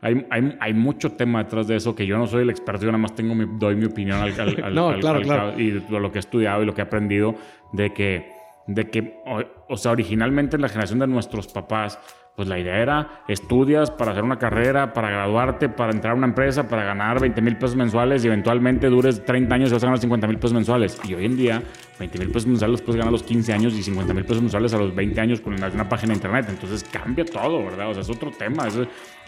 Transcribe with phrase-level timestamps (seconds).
[0.00, 2.92] hay, hay, hay, mucho tema detrás de eso que yo no soy el experto, yo
[2.92, 5.58] nada más tengo mi, doy mi opinión al, al, no, claro, claro.
[5.58, 7.34] y lo que he estudiado y lo que he aprendido
[7.72, 8.30] de que,
[8.66, 11.98] de que o, o sea, originalmente en la generación de nuestros papás,
[12.38, 16.28] pues la idea era estudias para hacer una carrera, para graduarte, para entrar a una
[16.28, 19.86] empresa, para ganar 20 mil pesos mensuales y eventualmente dures 30 años y vas a
[19.86, 21.00] ganar 50 mil pesos mensuales.
[21.02, 21.60] Y hoy en día,
[21.98, 24.72] 20 mil pesos mensuales puedes ganar a los 15 años y 50 mil pesos mensuales
[24.72, 26.46] a los 20 años con una página de internet.
[26.48, 27.90] Entonces cambia todo, ¿verdad?
[27.90, 28.68] O sea, es otro tema.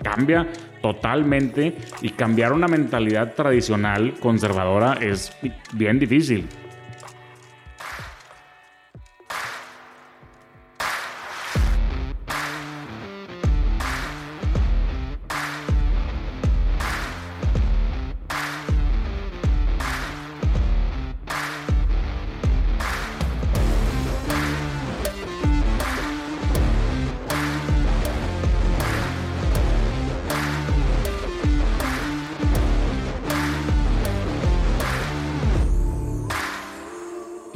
[0.04, 0.46] Cambia
[0.80, 5.36] totalmente y cambiar una mentalidad tradicional, conservadora, es
[5.72, 6.46] bien difícil.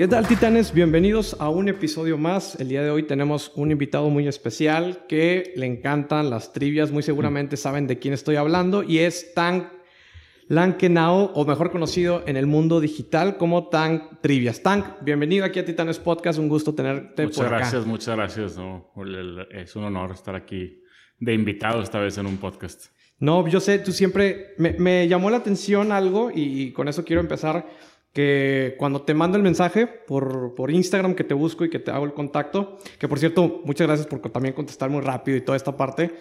[0.05, 0.75] ¿Qué tal titanes?
[0.75, 2.61] Bienvenidos a un episodio más.
[2.61, 7.03] El día de hoy tenemos un invitado muy especial que le encantan las trivias, muy
[7.03, 9.65] seguramente saben de quién estoy hablando y es Tank
[10.49, 14.63] Lankenau, o mejor conocido en el mundo digital como Tank Trivias.
[14.63, 18.59] Tank, bienvenido aquí a Titanes Podcast, un gusto tenerte muchas gracias, Muchas gracias,
[19.53, 20.83] es un honor estar aquí
[21.19, 22.89] de invitado esta vez en un podcast.
[23.21, 27.65] No, yo sé, tú siempre me, llamó la atención algo y con eso quiero empezar
[28.15, 31.91] que cuando te mando el mensaje por, por, Instagram que te busco y que te
[31.91, 35.57] hago el contacto, que por cierto, muchas gracias por también contestar muy rápido y toda
[35.57, 36.15] esta parte,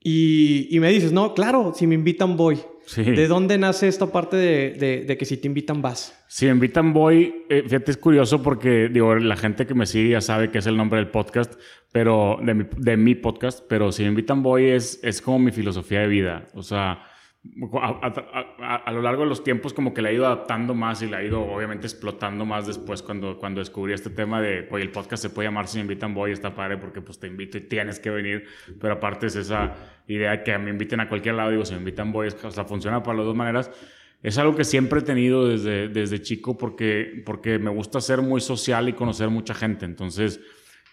[0.00, 2.58] y, y me dices, no, claro, si me invitan voy.
[2.86, 3.02] Sí.
[3.02, 6.16] ¿De dónde nace esta parte de, de, que si te invitan vas?
[6.28, 10.10] Si me invitan voy, eh, fíjate, es curioso porque, digo, la gente que me sigue
[10.10, 11.54] ya sabe que es el nombre del podcast,
[11.90, 15.50] pero de mi, de mi podcast, pero si me invitan voy es, es como mi
[15.50, 17.02] filosofía de vida, o sea
[17.80, 21.22] a, lo largo de los tiempos como que la he ido adaptando más y la
[21.22, 25.22] he ido obviamente explotando más después cuando, cuando descubrí este tema de, oye, el podcast
[25.22, 27.98] se puede llamar Si me invitan voy, está padre porque pues te invito y tienes
[28.00, 28.44] que venir,
[28.80, 29.74] pero aparte es esa
[30.06, 32.64] idea de que me inviten a cualquier lado, digo, si me invitan voy, o sea,
[32.64, 33.70] funciona para las dos maneras.
[34.22, 38.40] Es algo que siempre he tenido desde, desde chico porque, porque me gusta ser muy
[38.40, 40.40] social y conocer mucha gente, entonces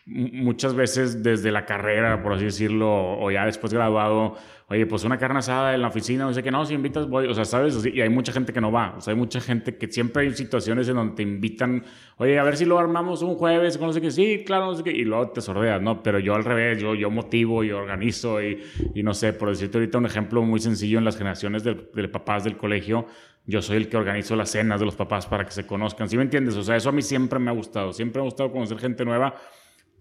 [0.06, 4.36] muchas veces desde la carrera, por así decirlo, o ya después graduado,
[4.68, 7.28] oye, pues una carne asada en la oficina, no sé qué, no, si invitas, voy,
[7.28, 7.86] o sea, ¿sabes?
[7.86, 10.34] Y hay mucha gente que no va, o sea, hay mucha gente que siempre hay
[10.34, 11.86] situaciones en donde te invitan,
[12.18, 14.84] oye, a ver si lo armamos un jueves, no sé qué, sí, claro, no sé
[14.84, 16.04] qué, y luego te sordeas, ¿no?
[16.04, 18.62] Pero yo al revés, yo, yo motivo y organizo y,
[18.94, 22.08] y no sé, por decirte ahorita un ejemplo muy sencillo en las generaciones de, de
[22.10, 23.06] papás del colegio,
[23.46, 26.18] yo soy el que organizo las cenas de los papás para que se conozcan, ¿sí
[26.18, 26.56] me entiendes?
[26.58, 29.06] O sea, eso a mí siempre me ha gustado, siempre me ha gustado conocer gente
[29.06, 29.36] nueva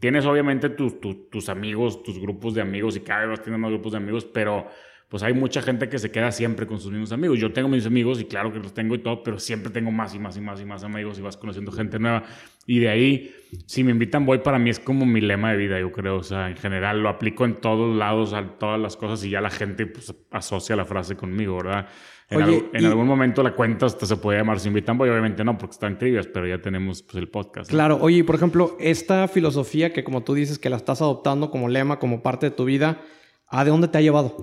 [0.03, 3.99] tienes obviamente tus amigos, tus grupos de amigos y cada vez tienes más grupos de
[3.99, 4.67] amigos, pero
[5.09, 7.39] pues hay mucha gente que se queda siempre con sus mismos amigos.
[7.39, 10.13] Yo tengo mis amigos y claro que los tengo y todo, pero siempre tengo más
[10.13, 12.25] y más y más y más amigos y vas conociendo gente nueva.
[12.67, 13.33] Y de ahí,
[13.67, 16.17] si me invitan, voy para mí es como mi lema de vida, yo creo.
[16.17, 19.41] O sea, en general lo aplico en todos lados, a todas las cosas y ya
[19.41, 21.87] la gente pues, asocia la frase conmigo, ¿verdad?
[22.32, 25.98] En, algún momento la cuenta hasta se puede llamar Sin Boy, obviamente no, porque están
[25.98, 27.70] trivias, pero ya tenemos pues, el podcast.
[27.70, 31.69] Claro, oye, por ejemplo, esta filosofía que como tú dices que la estás adoptando como
[31.69, 33.00] lema, como parte de tu vida,
[33.48, 34.37] ¿a de dónde te ha llevado?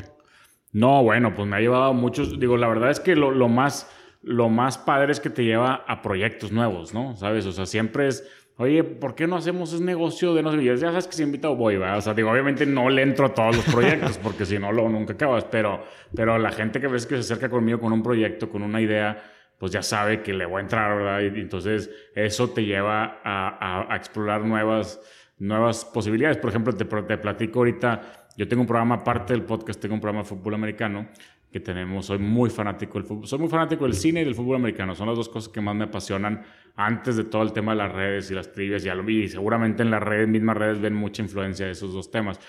[0.71, 3.47] No, bueno, pues me ha llevado a muchos, digo, la verdad es que lo, lo
[3.47, 3.89] más,
[4.21, 7.15] lo más padre es que te lleva a proyectos nuevos, ¿no?
[7.15, 7.45] ¿Sabes?
[7.45, 8.23] O sea, siempre es
[8.59, 10.61] oye, ¿por qué no hacemos ese negocio de no sé?
[10.61, 11.97] Ya sabes que si invitado voy, ¿verdad?
[11.97, 14.87] O sea, digo, obviamente no le entro a todos los proyectos porque si no, lo
[14.89, 15.81] nunca acabas, pero,
[16.13, 19.23] pero la gente que ves que se acerca conmigo con un proyecto, con una idea,
[19.57, 21.21] pues ya sabe que le voy a entrar, ¿verdad?
[21.21, 24.99] Y entonces eso te lleva a, a, explorar nuevas,
[25.37, 26.37] nuevas posibilidades.
[26.37, 30.01] Por ejemplo, te, te platico ahorita, yo tengo un programa aparte del podcast, tengo un
[30.01, 31.07] programa de fútbol americano
[31.51, 32.05] que tenemos.
[32.05, 33.27] Soy muy fanático del fútbol.
[33.27, 34.95] Soy muy fanático del cine y del fútbol americano.
[34.95, 36.43] Son las dos cosas que más me apasionan
[36.75, 38.85] antes de todo el tema de las redes y las trivias.
[39.05, 39.23] Vi.
[39.23, 42.39] Y seguramente en las redes, mismas redes, ven mucha influencia de esos dos temas.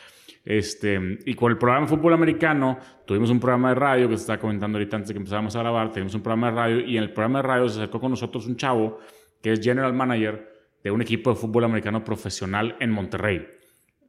[0.44, 4.22] Este, y con el programa de fútbol americano, tuvimos un programa de radio que se
[4.22, 5.92] estaba comentando ahorita antes de que empezáramos a grabar.
[5.92, 8.46] Tenemos un programa de radio y en el programa de radio se acercó con nosotros
[8.46, 8.98] un chavo
[9.42, 10.50] que es general manager
[10.82, 13.59] de un equipo de fútbol americano profesional en Monterrey.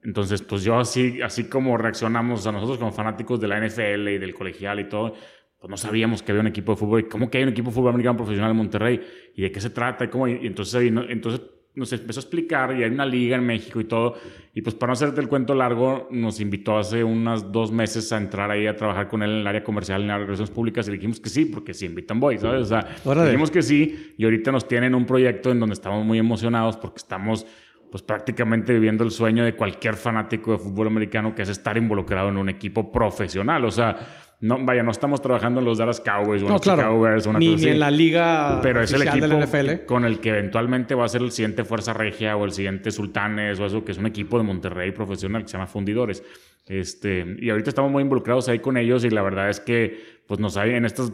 [0.03, 4.18] Entonces, pues yo así, así como reaccionamos a nosotros como fanáticos de la NFL y
[4.18, 5.13] del colegial y todo,
[5.59, 7.07] pues no sabíamos que había un equipo de fútbol.
[7.07, 9.01] ¿Cómo que hay un equipo de fútbol americano profesional en Monterrey?
[9.36, 10.06] ¿Y de qué se trata?
[10.06, 10.27] ¿Y, cómo?
[10.27, 11.42] y entonces, entonces
[11.74, 14.15] nos empezó a explicar y hay una liga en México y todo.
[14.53, 18.18] Y pues para no hacerte el cuento largo, nos invitó hace unos dos meses a
[18.18, 20.92] entrar ahí a trabajar con él en el área comercial, en las relaciones públicas y
[20.92, 22.63] dijimos que sí, porque si invitan voy, ¿sabes?
[22.63, 22.88] O sea,
[23.25, 26.97] dijimos que sí y ahorita nos tienen un proyecto en donde estamos muy emocionados porque
[26.97, 27.45] estamos
[27.91, 32.29] pues prácticamente viviendo el sueño de cualquier fanático de fútbol americano, que es estar involucrado
[32.29, 33.65] en un equipo profesional.
[33.65, 33.97] O sea,
[34.39, 37.38] no, vaya, no estamos trabajando en los Dallas Cowboys o no, los Chicago Bears una
[37.38, 39.27] ni, cosa ni en la liga pero es el equipo
[39.85, 43.59] con el que eventualmente va a ser el siguiente Fuerza Regia o el siguiente Sultanes
[43.59, 46.23] o eso, que es un equipo de Monterrey profesional que se llama Fundidores.
[46.65, 50.39] Este, y ahorita estamos muy involucrados ahí con ellos y la verdad es que pues
[50.39, 51.12] nos hay en estos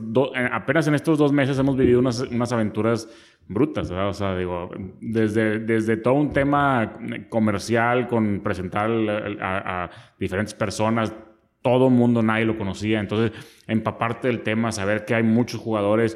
[0.51, 3.09] apenas en estos dos meses hemos vivido unas, unas aventuras
[3.47, 4.09] brutas, ¿verdad?
[4.09, 4.69] O sea, digo,
[5.01, 6.93] desde, desde todo un tema
[7.27, 8.91] comercial con presentar
[9.41, 11.11] a, diferentes personas,
[11.63, 13.31] todo mundo, nadie lo conocía, entonces
[13.65, 16.15] empaparte del tema, saber que hay muchos jugadores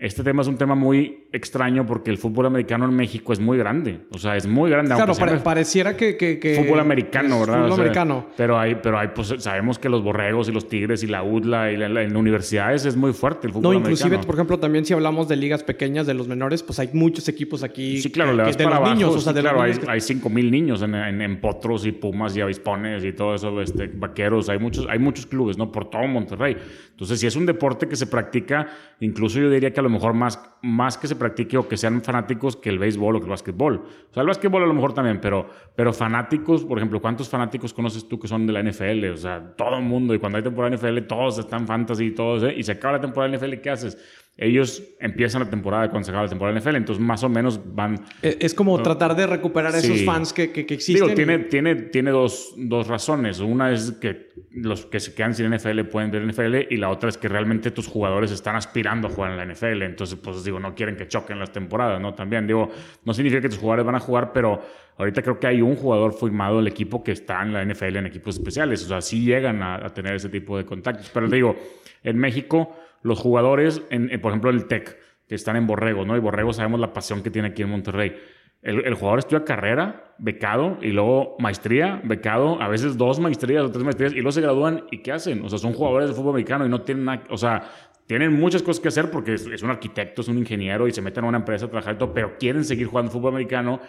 [0.00, 3.58] este tema es un tema muy extraño porque el fútbol americano en México es muy
[3.58, 4.00] grande.
[4.10, 4.94] O sea, es muy grande.
[4.94, 5.12] Claro,
[5.44, 7.64] pareciera que, Fútbol americano, ¿verdad?
[7.64, 8.26] Fútbol americano.
[8.34, 11.72] Pero hay, pero hay, pues sabemos que los borregos y los tigres y la UDLA
[11.72, 13.88] y la, en universidades es muy fuerte el fútbol americano.
[13.88, 16.88] No, inclusive, por ejemplo, también si hablamos de ligas pequeñas de los menores, pues hay
[16.94, 18.00] muchos equipos aquí.
[18.00, 19.14] Sí, claro, le vas de para los niños.
[19.14, 22.40] O sea, de claro, hay, hay 5 mil niños en, en, potros y pumas y
[22.40, 24.48] avispones y todo eso, este, vaqueros.
[24.48, 25.70] Hay muchos, hay muchos clubes, ¿no?
[25.70, 26.56] Por todo Monterrey.
[26.90, 28.66] Entonces, si es un deporte que se practica,
[29.00, 32.02] incluso yo diría que a lo mejor más más, que se practique o que sean
[32.02, 33.76] fanáticos que el béisbol o que el básquetbol.
[34.10, 37.72] O sea, el básquetbol a lo mejor también, pero, pero fanáticos, por ejemplo, ¿cuántos fanáticos
[37.72, 39.06] conoces tú que son de la NFL?
[39.12, 40.14] O sea, todo el mundo.
[40.14, 42.54] Y cuando hay temporada NFL, todos están fantasy y todos, ¿eh?
[42.56, 44.19] Y se acaba la temporada NFL, ¿qué haces?
[44.40, 47.60] Ellos empiezan la temporada cuando se acaba la temporada de NFL, entonces más o menos
[47.74, 48.02] van...
[48.22, 50.94] E, es como tratar de recuperar esos fans que, que, existen.
[50.94, 53.40] Digo, tiene, tiene, tiene dos, dos, razones.
[53.40, 57.10] Una es que los que se quedan sin NFL pueden ver NFL y la otra
[57.10, 59.82] es que realmente tus jugadores están aspirando a jugar en la NFL.
[59.82, 62.14] Entonces, pues digo, no quieren que choquen las temporadas, ¿no?
[62.14, 62.70] También digo,
[63.04, 64.62] no significa que tus jugadores van a jugar, pero
[64.96, 68.06] ahorita creo que hay un jugador formado el equipo que está en la NFL en
[68.06, 68.82] equipos especiales.
[68.86, 71.10] O sea, sí llegan a, a tener ese tipo de contactos.
[71.12, 71.56] Pero digo,
[72.02, 74.98] en México los jugadores, en, por ejemplo, el TEC,
[75.28, 76.16] que están en Borrego, ¿no?
[76.16, 78.16] Y Borrego sabemos la pasión que tiene aquí en Monterrey.
[78.62, 83.84] El, jugador estudia carrera, becado, y luego maestría, becado, a veces dos maestrías o tres
[83.84, 85.42] maestrías, y luego se gradúan, ¿y qué hacen?
[85.42, 87.62] O sea, son jugadores de fútbol americano y no tienen nada, o sea,
[88.10, 91.24] tienen muchas cosas que hacer porque es, un arquitecto, es un ingeniero y se meten
[91.24, 93.80] a una empresa a trabajar todo, pero quieren seguir jugando fútbol americano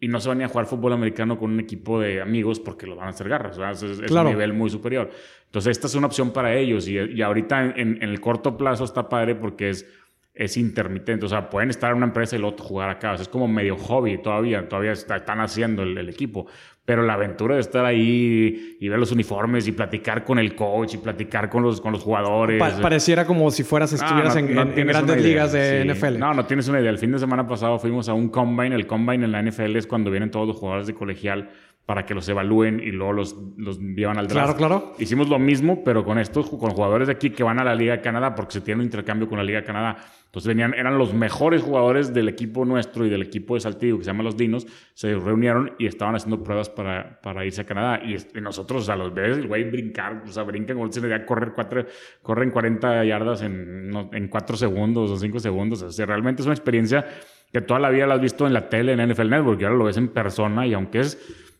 [0.00, 2.96] y no se van a jugar fútbol americano con un equipo de amigos porque lo
[2.96, 3.58] van a hacer garras.
[3.82, 5.10] Es, un nivel muy superior.
[5.46, 6.88] Entonces, esta es una opción para ellos.
[6.88, 9.86] Y, y ahorita en, el corto plazo está padre porque es,
[10.34, 11.26] es intermitente.
[11.26, 13.14] O sea, pueden estar en una empresa y luego jugar acá.
[13.14, 14.68] es como medio hobby todavía.
[14.68, 16.46] Todavía están haciendo el, equipo.
[16.84, 20.94] Pero la aventura de estar ahí y ver los uniformes y platicar con el coach
[20.94, 22.62] y platicar con los, con los jugadores.
[22.82, 26.18] pareciera como si fueras, estuvieras en, grandes ligas de NFL.
[26.18, 26.90] No, no tienes una idea.
[26.90, 28.74] El fin de semana pasado fuimos a un combine.
[28.74, 31.50] El combine en la NFL es cuando vienen todos los jugadores de colegial
[31.86, 34.56] para que los evalúen y luego los, los llevan al draft.
[34.56, 34.94] Claro, claro.
[34.98, 37.96] Hicimos lo mismo, pero con estos, con jugadores de aquí que van a la Liga
[37.96, 39.96] de Canadá, porque se tiene un intercambio con la Liga de Canadá.
[40.24, 44.04] Entonces venían, eran los mejores jugadores del equipo nuestro y del equipo de Saltillo, que
[44.04, 48.00] se llama Los Dinos, se reunieron y estaban haciendo pruebas para, para irse a Canadá.
[48.02, 51.84] Y, nosotros, a los ves el güey brincar, o sea, brincan con el correr cuatro,
[52.22, 55.82] corren 40 yardas en, en 4 segundos o 5 segundos.
[55.82, 57.06] O sea, realmente es una experiencia
[57.52, 59.76] que toda la vida la has visto en la tele, en NFL Network, y ahora
[59.76, 61.53] lo ves en persona y aunque es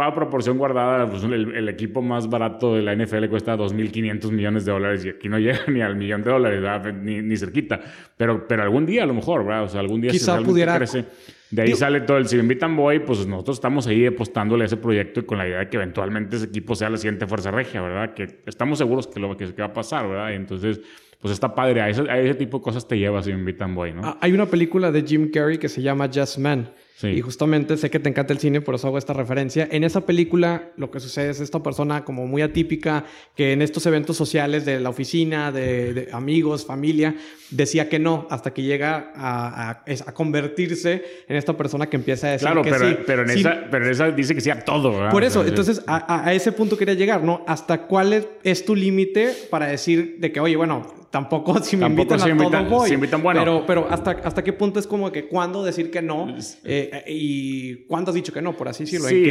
[0.00, 4.72] toda proporción guardada, pues el, equipo más barato de la NFL cuesta 2.500 millones de
[4.72, 7.80] dólares y aquí no llega ni al millón de dólares, ni, ni, cerquita.
[8.16, 9.64] Pero, pero algún día a lo mejor, ¿verdad?
[9.64, 10.76] O sea, algún día Quizá pudiera...
[10.76, 11.04] crece.
[11.50, 14.66] De ahí sale todo el Si me invitan voy, pues nosotros estamos ahí apostándole a
[14.66, 17.50] ese proyecto y con la idea de que eventualmente ese equipo sea la siguiente Fuerza
[17.50, 18.14] Regia, ¿verdad?
[18.14, 20.30] Que estamos seguros que lo que, va a pasar, ¿verdad?
[20.30, 20.80] Y entonces,
[21.20, 21.82] pues está padre.
[21.82, 24.02] A ese, a ese tipo de cosas te llevas si me invitan voy, ¿no?
[24.04, 26.70] Ah, hay una película de Jim Carrey que se llama Just Man
[27.02, 29.68] y justamente sé que te encanta el cine, por eso hago esta referencia.
[29.70, 33.04] En esa película lo que sucede es esta persona como muy atípica
[33.34, 37.14] que en estos eventos sociales de la oficina, de, amigos, familia,
[37.50, 42.30] decía que no hasta que llega a, a, convertirse en esta persona que empieza a
[42.32, 42.96] decir claro, que pero, sí.
[43.06, 45.08] Pero en, esa, pero en esa dice que sí a todo.
[45.10, 47.44] Por eso, entonces a, a, ese punto quería llegar, ¿no?
[47.46, 51.86] ¿Hasta cuál es, es tu límite para decir de que, oye, bueno, tampoco si me
[51.86, 52.88] invitan a todo voy.
[52.88, 53.40] Si invitan, bueno.
[53.40, 57.84] Pero, pero hasta, hasta qué punto es como que cuándo decir que no eh, y
[57.86, 59.08] cuándo has dicho que no, por así decirlo.
[59.08, 59.24] Sí,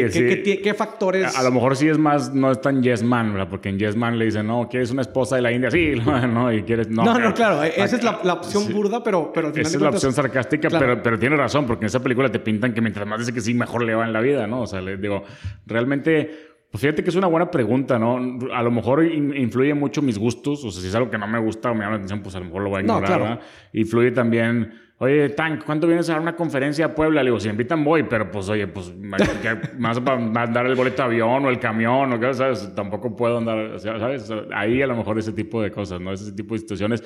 [0.44, 1.36] ¿Qué, Qué, factores?
[1.38, 3.50] A, lo mejor sí es más, no es tan yes man, ¿verdad?
[3.50, 5.72] Porque en yes man le dicen, no, ¿quieres una esposa de la India?
[5.72, 6.90] Sí, no, y quieres...
[6.90, 9.78] No, no, no claro, esa es la, la opción burda, pero, pero al final Esa
[9.78, 12.82] es la opción sarcástica, pero, pero tiene razón, porque en esa película te pintan que
[12.82, 14.62] mientras más dice que sí, mejor le va en la vida, ¿no?
[14.62, 15.24] O sea, le digo,
[15.66, 18.18] realmente pues fíjate que es una buena pregunta, ¿no?
[18.54, 21.40] A lo mejor influye mucho mis gustos, o sea, si es algo que no me
[21.40, 23.40] gusta o me llama la atención, pues a lo mejor lo voy a ignorar, no,
[23.74, 27.24] Influye también, oye, Tank, ¿cuándo vienes a dar una conferencia a Puebla?
[27.24, 31.08] Le digo, si invitan voy, pero pues oye, pues más para dar el boleto de
[31.08, 32.72] avión o el camión o qué, ¿sabes?
[32.76, 34.32] Tampoco puedo andar, ¿sabes?
[34.54, 36.14] Ahí a lo mejor ese tipo de cosas, ¿no?
[36.14, 37.04] Ese tipo de situaciones,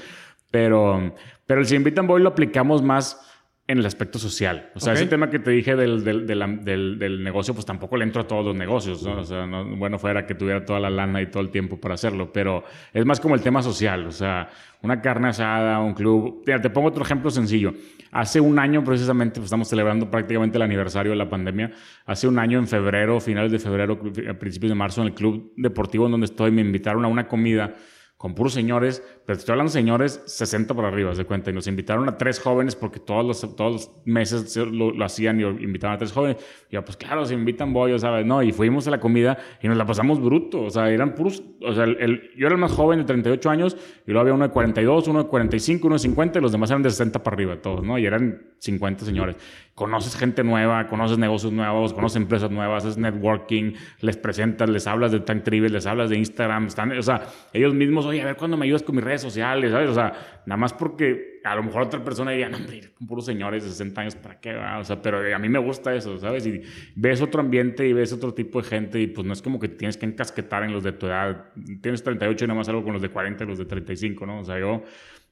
[0.52, 1.14] pero,
[1.46, 3.33] pero el si invitan voy lo aplicamos más
[3.66, 4.72] en el aspecto social.
[4.76, 8.04] O sea, ese tema que te dije del, del, del, del, negocio, pues tampoco le
[8.04, 9.20] entro a todos los negocios, ¿no?
[9.20, 11.94] O sea, no, bueno fuera que tuviera toda la lana y todo el tiempo para
[11.94, 14.50] hacerlo, pero es más como el tema social, o sea,
[14.82, 16.44] una carne asada, un club.
[16.46, 17.74] Mira, te pongo otro ejemplo sencillo.
[18.12, 21.72] Hace un año, precisamente, pues estamos celebrando prácticamente el aniversario de la pandemia.
[22.06, 23.98] Hace un año, en febrero, finales de febrero,
[24.30, 27.30] a principios de marzo, en el club deportivo en donde estoy, me invitaron a una
[27.30, 27.76] comida
[28.24, 31.68] con puros señores, pero estoy hablando de señores 60 por arriba, se cuenta, y nos
[31.68, 35.98] invitaron a tres jóvenes porque todos los, todos los meses lo, hacían y invitaban a
[35.98, 36.38] tres jóvenes.
[36.70, 38.26] Y yo, pues claro, se invitan voy, ¿sabes?
[38.26, 41.42] No, y fuimos a la comida y nos la pasamos bruto, o sea, eran puros,
[41.62, 44.48] o sea, el, yo era el más joven de 38 años y luego había uno
[44.48, 47.36] de 42, uno de 45, uno de 50 y los demás eran de 60 para
[47.36, 47.98] arriba todos, ¿no?
[47.98, 49.38] Y eran 50 señores
[49.76, 55.12] conoces gente nueva, conoces negocios nuevos, conoces empresas nuevas, es networking, les presentas, les hablas
[55.12, 58.56] de Tank les hablas de Instagram, están, o sea, ellos mismos, oye, a ver cuándo
[58.56, 59.90] me ayudas con mis redes sociales, ¿sabes?
[59.90, 63.26] O sea, nada más porque a lo mejor otra persona diría, no, hombre, con puros
[63.26, 64.56] señores de 60 años, ¿para qué?
[64.56, 66.46] O sea, pero a mí me gusta eso, ¿sabes?
[66.48, 66.62] Y
[66.96, 69.68] ves otro ambiente y ves otro tipo de gente y pues no es como que
[69.68, 71.46] tienes que encasquetar en los de tu edad.
[71.82, 74.40] Tienes 38 y nada más algo con los de 40 y los de 35, ¿no?
[74.40, 74.84] O sea, yo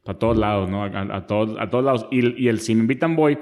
[0.06, 0.84] a todos lados, ¿no?
[0.84, 2.08] A, todos, a todos lados.
[2.12, 3.38] Y, y el si me invitan voy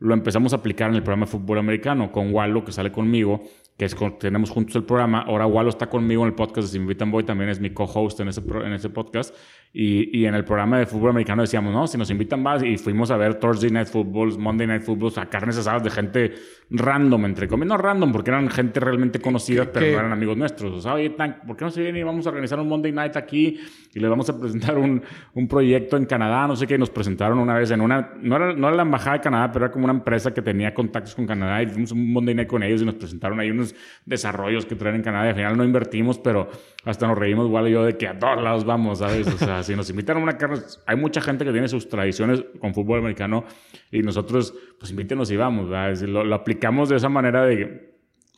[0.00, 3.42] lo empezamos a aplicar en el programa de fútbol americano con Wallo, que sale conmigo,
[3.76, 5.20] que es tenemos juntos el programa.
[5.20, 8.20] Ahora Wallo está conmigo en el podcast de Si Invitan Boy, también es mi co-host
[8.20, 9.34] en ese, en ese podcast.
[9.72, 12.76] Y, y, en el programa de fútbol americano decíamos, no, si nos invitan más, y
[12.76, 16.34] fuimos a ver Thursday Night Football, Monday Night Football, a carnes asadas de gente
[16.70, 20.72] random, entre comillas, no random, porque eran gente realmente conocida, pero no eran amigos nuestros.
[20.72, 23.16] O sea, oye, ¿por qué no se viene y vamos a organizar un Monday Night
[23.16, 23.60] aquí
[23.94, 25.02] y le vamos a presentar un,
[25.34, 26.48] un proyecto en Canadá?
[26.48, 29.18] No sé qué, nos presentaron una vez en una, no era, no era la embajada
[29.18, 32.12] de Canadá, pero era como una empresa que tenía contactos con Canadá y fuimos un
[32.12, 35.28] Monday Night con ellos y nos presentaron ahí unos desarrollos que traen en Canadá y
[35.30, 36.48] al final no invertimos, pero
[36.84, 39.26] hasta nos reímos igual yo de que a todos lados vamos, ¿sabes?
[39.26, 40.38] O sea, si nos invitan a una
[40.86, 43.44] hay mucha gente que tiene sus tradiciones con fútbol americano
[43.90, 45.68] y nosotros, pues invítenos y vamos,
[46.02, 47.90] lo, lo, aplicamos de esa manera de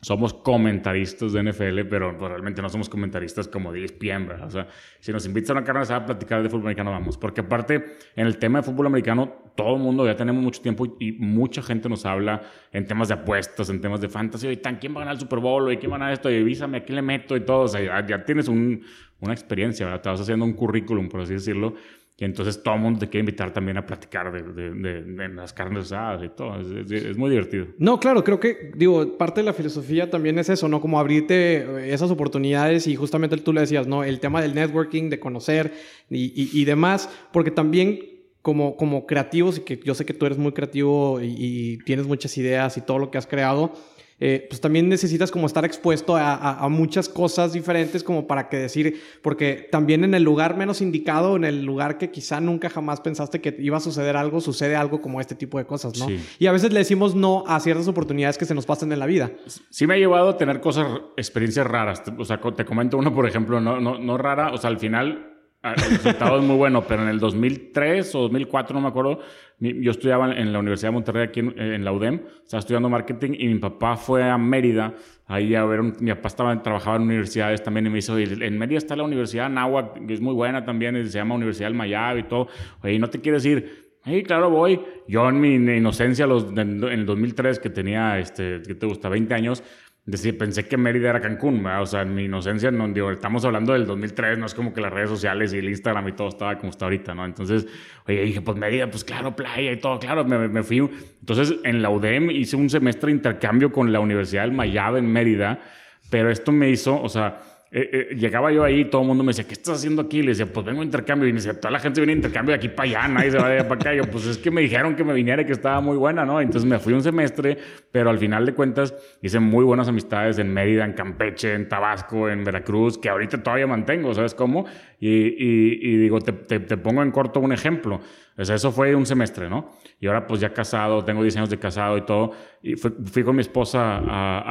[0.03, 4.47] somos comentaristas de NFL, pero pues, realmente no somos comentaristas como de ESPN, ¿verdad?
[4.47, 4.67] O sea,
[4.99, 7.17] si nos invitan a una carne a platicar de fútbol americano, vamos.
[7.17, 10.85] Porque aparte, en el tema de fútbol americano, todo el mundo ya tenemos mucho tiempo
[10.99, 12.41] y, mucha gente nos habla
[12.71, 14.47] en temas de apuestas, en temas de fantasy.
[14.47, 15.71] Oye, ¿quién va a ganar el Super Bowl?
[15.71, 16.29] ¿Y quién va a ganar esto?
[16.29, 17.37] Y avísame, ¿a quién le meto?
[17.37, 17.61] Y todo.
[17.61, 18.83] O sea, ya, ya tienes un,
[19.21, 20.01] una experiencia, ¿verdad?
[20.01, 21.75] Te vas haciendo un currículum, por así decirlo.
[22.25, 26.29] Entonces todo el mundo te quiere invitar también a platicar de, las carnes asadas y
[26.29, 26.59] todo.
[26.59, 27.67] Es, muy divertido.
[27.77, 30.81] No, claro, creo que, digo, parte de la filosofía también es eso, ¿no?
[30.81, 34.03] Como abrirte esas oportunidades y justamente tú le decías, ¿no?
[34.03, 35.73] El tema del networking, de conocer
[36.09, 37.99] y, demás, porque también
[38.41, 42.37] como, como creativos, y que yo sé que tú eres muy creativo y tienes muchas
[42.37, 43.73] ideas y todo lo que has creado,
[44.19, 49.01] eh, pues también necesitas como estar expuesto a, muchas cosas diferentes como para que decir,
[49.21, 53.41] porque también en el lugar menos indicado, en el lugar que quizá nunca jamás pensaste
[53.41, 56.07] que iba a suceder algo, sucede algo como este tipo de cosas, ¿no?
[56.39, 59.05] Y a veces le decimos no a ciertas oportunidades que se nos pasan en la
[59.05, 59.31] vida.
[59.69, 62.03] Sí me ha llevado a tener cosas, experiencias raras.
[62.17, 65.33] O sea, te comento uno, por ejemplo, no, no, no rara, o sea, al final
[65.65, 69.19] Ah, el resultado es muy bueno, pero en el 2003 o 2004, no me acuerdo,
[69.59, 73.47] yo estudiaba en la Universidad de Monterrey, aquí en, la UDEM, estaba estudiando marketing y
[73.47, 74.93] mi papá fue a Mérida,
[75.27, 78.77] ahí a ver, mi papá estaba, trabajaba en universidades también y me dijo, en Mérida
[78.77, 82.23] está la Universidad Nahuatl, que es muy buena también, se llama Universidad del Mayab y
[82.23, 82.47] todo,
[82.81, 83.83] oye, ¿no te quieres ir?
[84.05, 84.81] Sí, claro, voy.
[85.07, 89.07] Yo en mi inocencia, los, en el 2003, que tenía, este, ¿qué te gusta?
[89.07, 89.63] 20 años,
[90.05, 93.71] Decir, pensé que Mérida era Cancún, o sea, en mi inocencia, no, digo, estamos hablando
[93.71, 96.57] del 2003, no es como que las redes sociales y el Instagram y todo estaba
[96.57, 97.23] como está ahorita, ¿no?
[97.23, 97.65] Entonces,
[98.05, 100.79] oye, dije, pues Mérida, pues claro, playa y todo, claro, me, me fui.
[101.21, 105.09] Entonces, en la UDEM hice un semestre de intercambio con la Universidad del Mayab en
[105.09, 105.61] Mérida,
[106.09, 107.39] pero esto me hizo, o sea,
[107.75, 110.21] eh, eh, llegaba yo ahí, todo el mundo me decía, ¿qué estás haciendo aquí?
[110.21, 111.27] Le decía, pues vengo a intercambio.
[111.27, 113.39] Y me decía, toda la gente viene a intercambio de aquí para allá, nadie se
[113.39, 113.93] va de allá para acá.
[113.95, 116.23] Y yo, pues es que me dijeron que me viniera y que estaba muy buena,
[116.23, 116.39] ¿no?
[116.39, 117.57] Entonces me fui un semestre,
[117.91, 122.29] pero al final de cuentas hice muy buenas amistades en Mérida, en Campeche, en Tabasco,
[122.29, 124.67] en Veracruz, que ahorita todavía mantengo, ¿sabes cómo?
[124.99, 128.01] Y, y, y digo, te, te, te pongo en corto un ejemplo.
[128.37, 129.71] O sea, eso fue un semestre, ¿no?
[130.03, 132.31] Y ahora pues ya casado, tengo 10 años de casado y todo.
[132.61, 134.01] Y fui, con mi esposa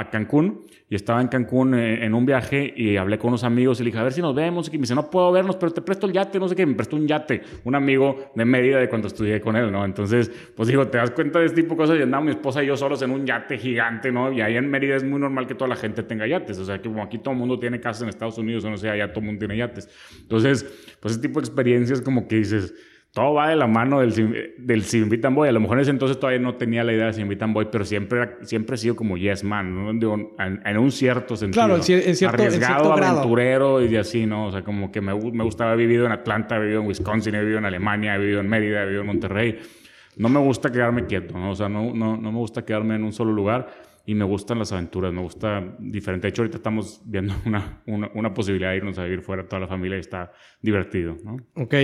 [0.00, 3.78] a, Cancún y estaba en Cancún eh, en, un viaje y hablé con unos amigos
[3.78, 4.68] y le dije, a ver si nos vemos.
[4.68, 6.64] Y me dice, no puedo vernos, pero te presto el yate, no sé qué.
[6.64, 9.84] Me prestó un yate, un amigo de Mérida de cuando estudié con él, ¿no?
[9.84, 12.64] Entonces, pues digo, te das cuenta de este tipo de cosas y andamos mi esposa
[12.64, 14.32] y yo solos en un yate gigante, ¿no?
[14.32, 16.58] Y ahí en Mérida es muy normal que toda la gente tenga yates.
[16.60, 18.78] O sea, que como aquí todo el mundo tiene casas en Estados Unidos o no
[18.78, 19.86] sé, allá todo el mundo tiene yates.
[20.18, 20.64] Entonces,
[20.98, 22.74] pues ese tipo de experiencias como que dices
[23.12, 25.50] todo va de la mano del, del Si Invitan Boy.
[25.50, 27.68] A lo mejor en ese entonces todavía no tenía la idea de Si Invitan Boy,
[27.70, 30.26] pero siempre, siempre he sido como Yes Man, ¿no?
[30.38, 31.66] en, un cierto sentido.
[31.66, 31.82] Claro, en,
[32.16, 34.46] cierto, Arriesgado, aventurero y así, ¿no?
[34.46, 35.74] O sea, como que me, me gustaba.
[35.74, 38.48] He vivido en Atlanta, he vivido en Wisconsin, he vivido en Alemania, he vivido en
[38.48, 39.58] Mérida, he vivido en Monterrey.
[40.16, 41.50] no me gusta quedarme quieto, ¿no?
[41.50, 43.68] O sea, no, no, no me gusta quedarme en un solo lugar
[44.06, 46.28] y me gustan las aventuras, me gusta diferente.
[46.28, 49.60] De hecho, ahorita estamos viendo una, una, una posibilidad de irnos a vivir fuera toda
[49.60, 51.36] la familia y está divertido, ¿no?
[51.56, 51.74] Ok,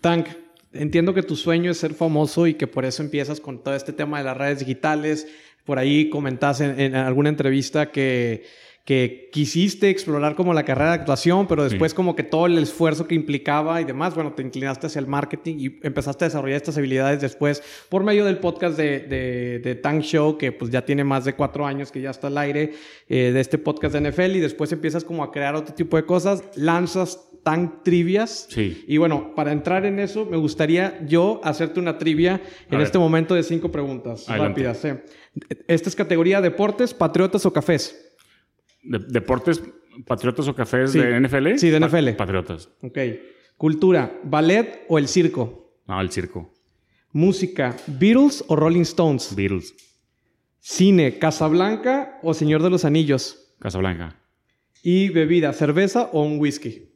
[0.00, 0.28] Tank,
[0.72, 3.92] entiendo que tu sueño es ser famoso y que por eso empiezas con todo este
[3.92, 5.26] tema de las redes digitales.
[5.64, 8.44] Por ahí comentaste en, en alguna entrevista que
[8.90, 13.06] que quisiste explorar como la carrera de actuación, pero después como que todo el esfuerzo
[13.06, 16.76] que implicaba y demás, bueno, te inclinaste hacia el marketing y empezaste a desarrollar estas
[16.76, 21.04] habilidades después por medio del podcast de, de, de Tank Show, que pues ya tiene
[21.04, 22.72] más de cuatro años que ya está al aire,
[23.08, 26.04] eh, de este podcast de NFL y después empiezas como a crear otro tipo de
[26.04, 28.48] cosas, lanzas Tank Trivias.
[28.50, 28.84] Sí.
[28.88, 33.36] Y bueno, para entrar en eso, me gustaría yo hacerte una trivia en este momento
[33.36, 34.84] de cinco preguntas rápidas.
[34.84, 35.04] ¿eh?
[35.68, 38.09] Esta es categoría deportes, patriotas o cafés
[38.82, 39.62] deportes,
[40.06, 41.56] patriotas o cafés de NFL?
[41.56, 42.10] Sí, de NFL.
[42.16, 42.68] patriotas.
[42.82, 42.98] Ok.
[43.56, 45.74] Cultura, ballet o el circo?
[45.86, 46.54] No, el circo.
[47.12, 49.34] Música, Beatles o Rolling Stones?
[49.34, 49.74] Beatles.
[50.60, 53.54] Cine, Casablanca o Señor de los Anillos?
[53.58, 54.16] Casablanca.
[54.82, 56.88] Y bebida, cerveza o un whisky?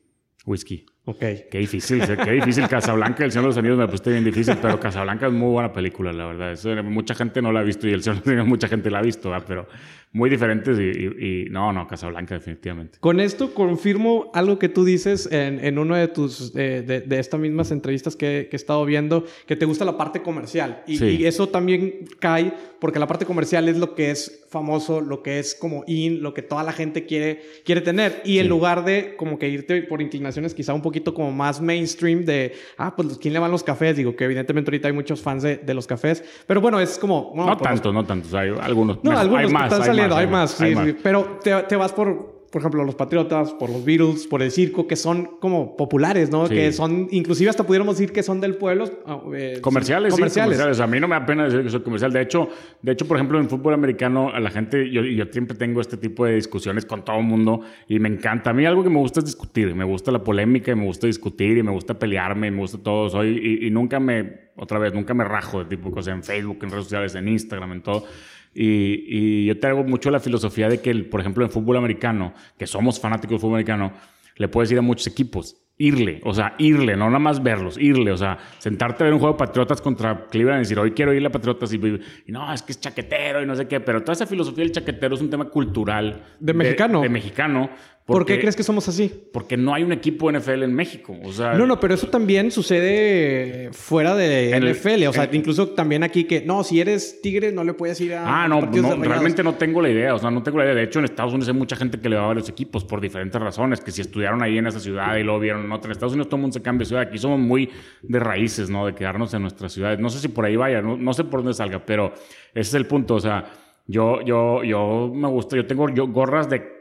[0.46, 0.86] Whisky.
[1.06, 1.18] Ok.
[1.50, 2.66] Qué difícil, qué difícil.
[2.66, 5.72] Casablanca, El Señor de los Anillos me puse bien difícil, pero Casablanca es muy buena
[5.72, 6.82] película, la verdad.
[6.84, 9.00] mucha gente no la ha visto y El Señor de los Anillos mucha gente la
[9.00, 9.68] ha visto, pero
[10.14, 12.98] muy diferentes y, no, no, Casablanca definitivamente.
[13.00, 17.72] Con esto confirmo algo que tú dices en, en uno de tus, de, estas mismas
[17.72, 20.84] entrevistas que, que, he estado viendo, que te gusta la parte comercial.
[20.86, 22.54] Y, y, eso también cae
[22.84, 26.34] porque la parte comercial es lo que es famoso, lo que es como in, lo
[26.34, 28.20] que toda la gente quiere, quiere tener.
[28.26, 32.26] Y en lugar de como que irte por inclinaciones quizá un poquito como más mainstream
[32.26, 33.96] de, ah, pues ¿quién le van los cafés?
[33.96, 37.32] Digo que evidentemente ahorita hay muchos fans de, de los cafés, pero bueno, es como...
[37.34, 39.02] no tanto, no tanto, hay algunos.
[39.02, 42.34] No, algunos hay más, están saliendo, hay más, sí, sí, pero te, te vas por
[42.54, 46.48] por ejemplo, los Patriotas, por los Beatles, por el circo, que son como populares, ¿no?
[46.48, 48.84] Que son, inclusive hasta pudiéramos decir que son del pueblo.
[49.04, 50.56] Ah, eh, comerciales, comerciales.
[50.56, 50.78] Sí, comerciales.
[50.78, 52.12] A mí no me da pena decir que soy comercial.
[52.12, 52.48] De hecho,
[52.80, 55.96] de hecho, por ejemplo, en fútbol americano, a la gente, yo, yo siempre tengo este
[55.96, 58.50] tipo de discusiones con todo el mundo y me encanta.
[58.50, 59.74] A mí algo que me gusta es discutir.
[59.74, 62.78] Me gusta la polémica y me gusta discutir y me gusta pelearme y me gusta
[62.78, 63.10] todo.
[63.10, 66.58] Soy, y, y nunca me, otra vez, nunca me rajo de tipo cosas en Facebook,
[66.62, 68.04] en redes sociales, en Instagram, en todo.
[68.54, 72.66] Y, y yo traigo mucho la filosofía de que, por ejemplo, en fútbol americano, que
[72.66, 73.92] somos fanáticos del fútbol americano,
[74.36, 75.56] le puedes ir a muchos equipos.
[75.76, 79.18] Irle, o sea, irle, no nada más verlos, irle, o sea, sentarte a ver un
[79.18, 81.78] juego de Patriotas contra Cleveland y decir, hoy quiero irle a Patriotas y,
[82.26, 84.70] y, no, es que es chaquetero y no sé qué, pero toda esa filosofía del
[84.70, 86.22] chaquetero es un tema cultural.
[86.38, 87.00] De mexicano.
[87.00, 87.70] De mexicano,
[88.06, 89.10] ¿Por qué crees que somos así?
[89.32, 91.16] Porque no hay un equipo NFL en México.
[91.24, 95.06] O sea, no, no, pero eso también sucede fuera de NFL.
[95.06, 98.44] o sea, incluso también aquí que, no, si eres tigre, no le puedes ir a.
[98.44, 100.14] Ah, no, no realmente no tengo la idea.
[100.14, 100.74] O sea, no tengo la idea.
[100.74, 103.00] De hecho, en Estados Unidos hay mucha gente que le va a varios equipos por
[103.00, 103.80] diferentes razones.
[103.80, 105.88] Que si estudiaron ahí en esa ciudad y lo vieron en otra.
[105.88, 107.04] En Estados Unidos todo el mundo se cambia de ciudad.
[107.04, 107.70] Aquí somos muy
[108.02, 108.84] de raíces, ¿no?
[108.84, 109.98] De quedarnos en nuestras ciudades.
[109.98, 112.12] No sé si por ahí vaya, no, no sé por dónde salga, pero
[112.50, 113.14] ese es el punto.
[113.14, 113.50] O sea,
[113.86, 116.73] yo, yo, yo me gusta, yo tengo yo, gorras de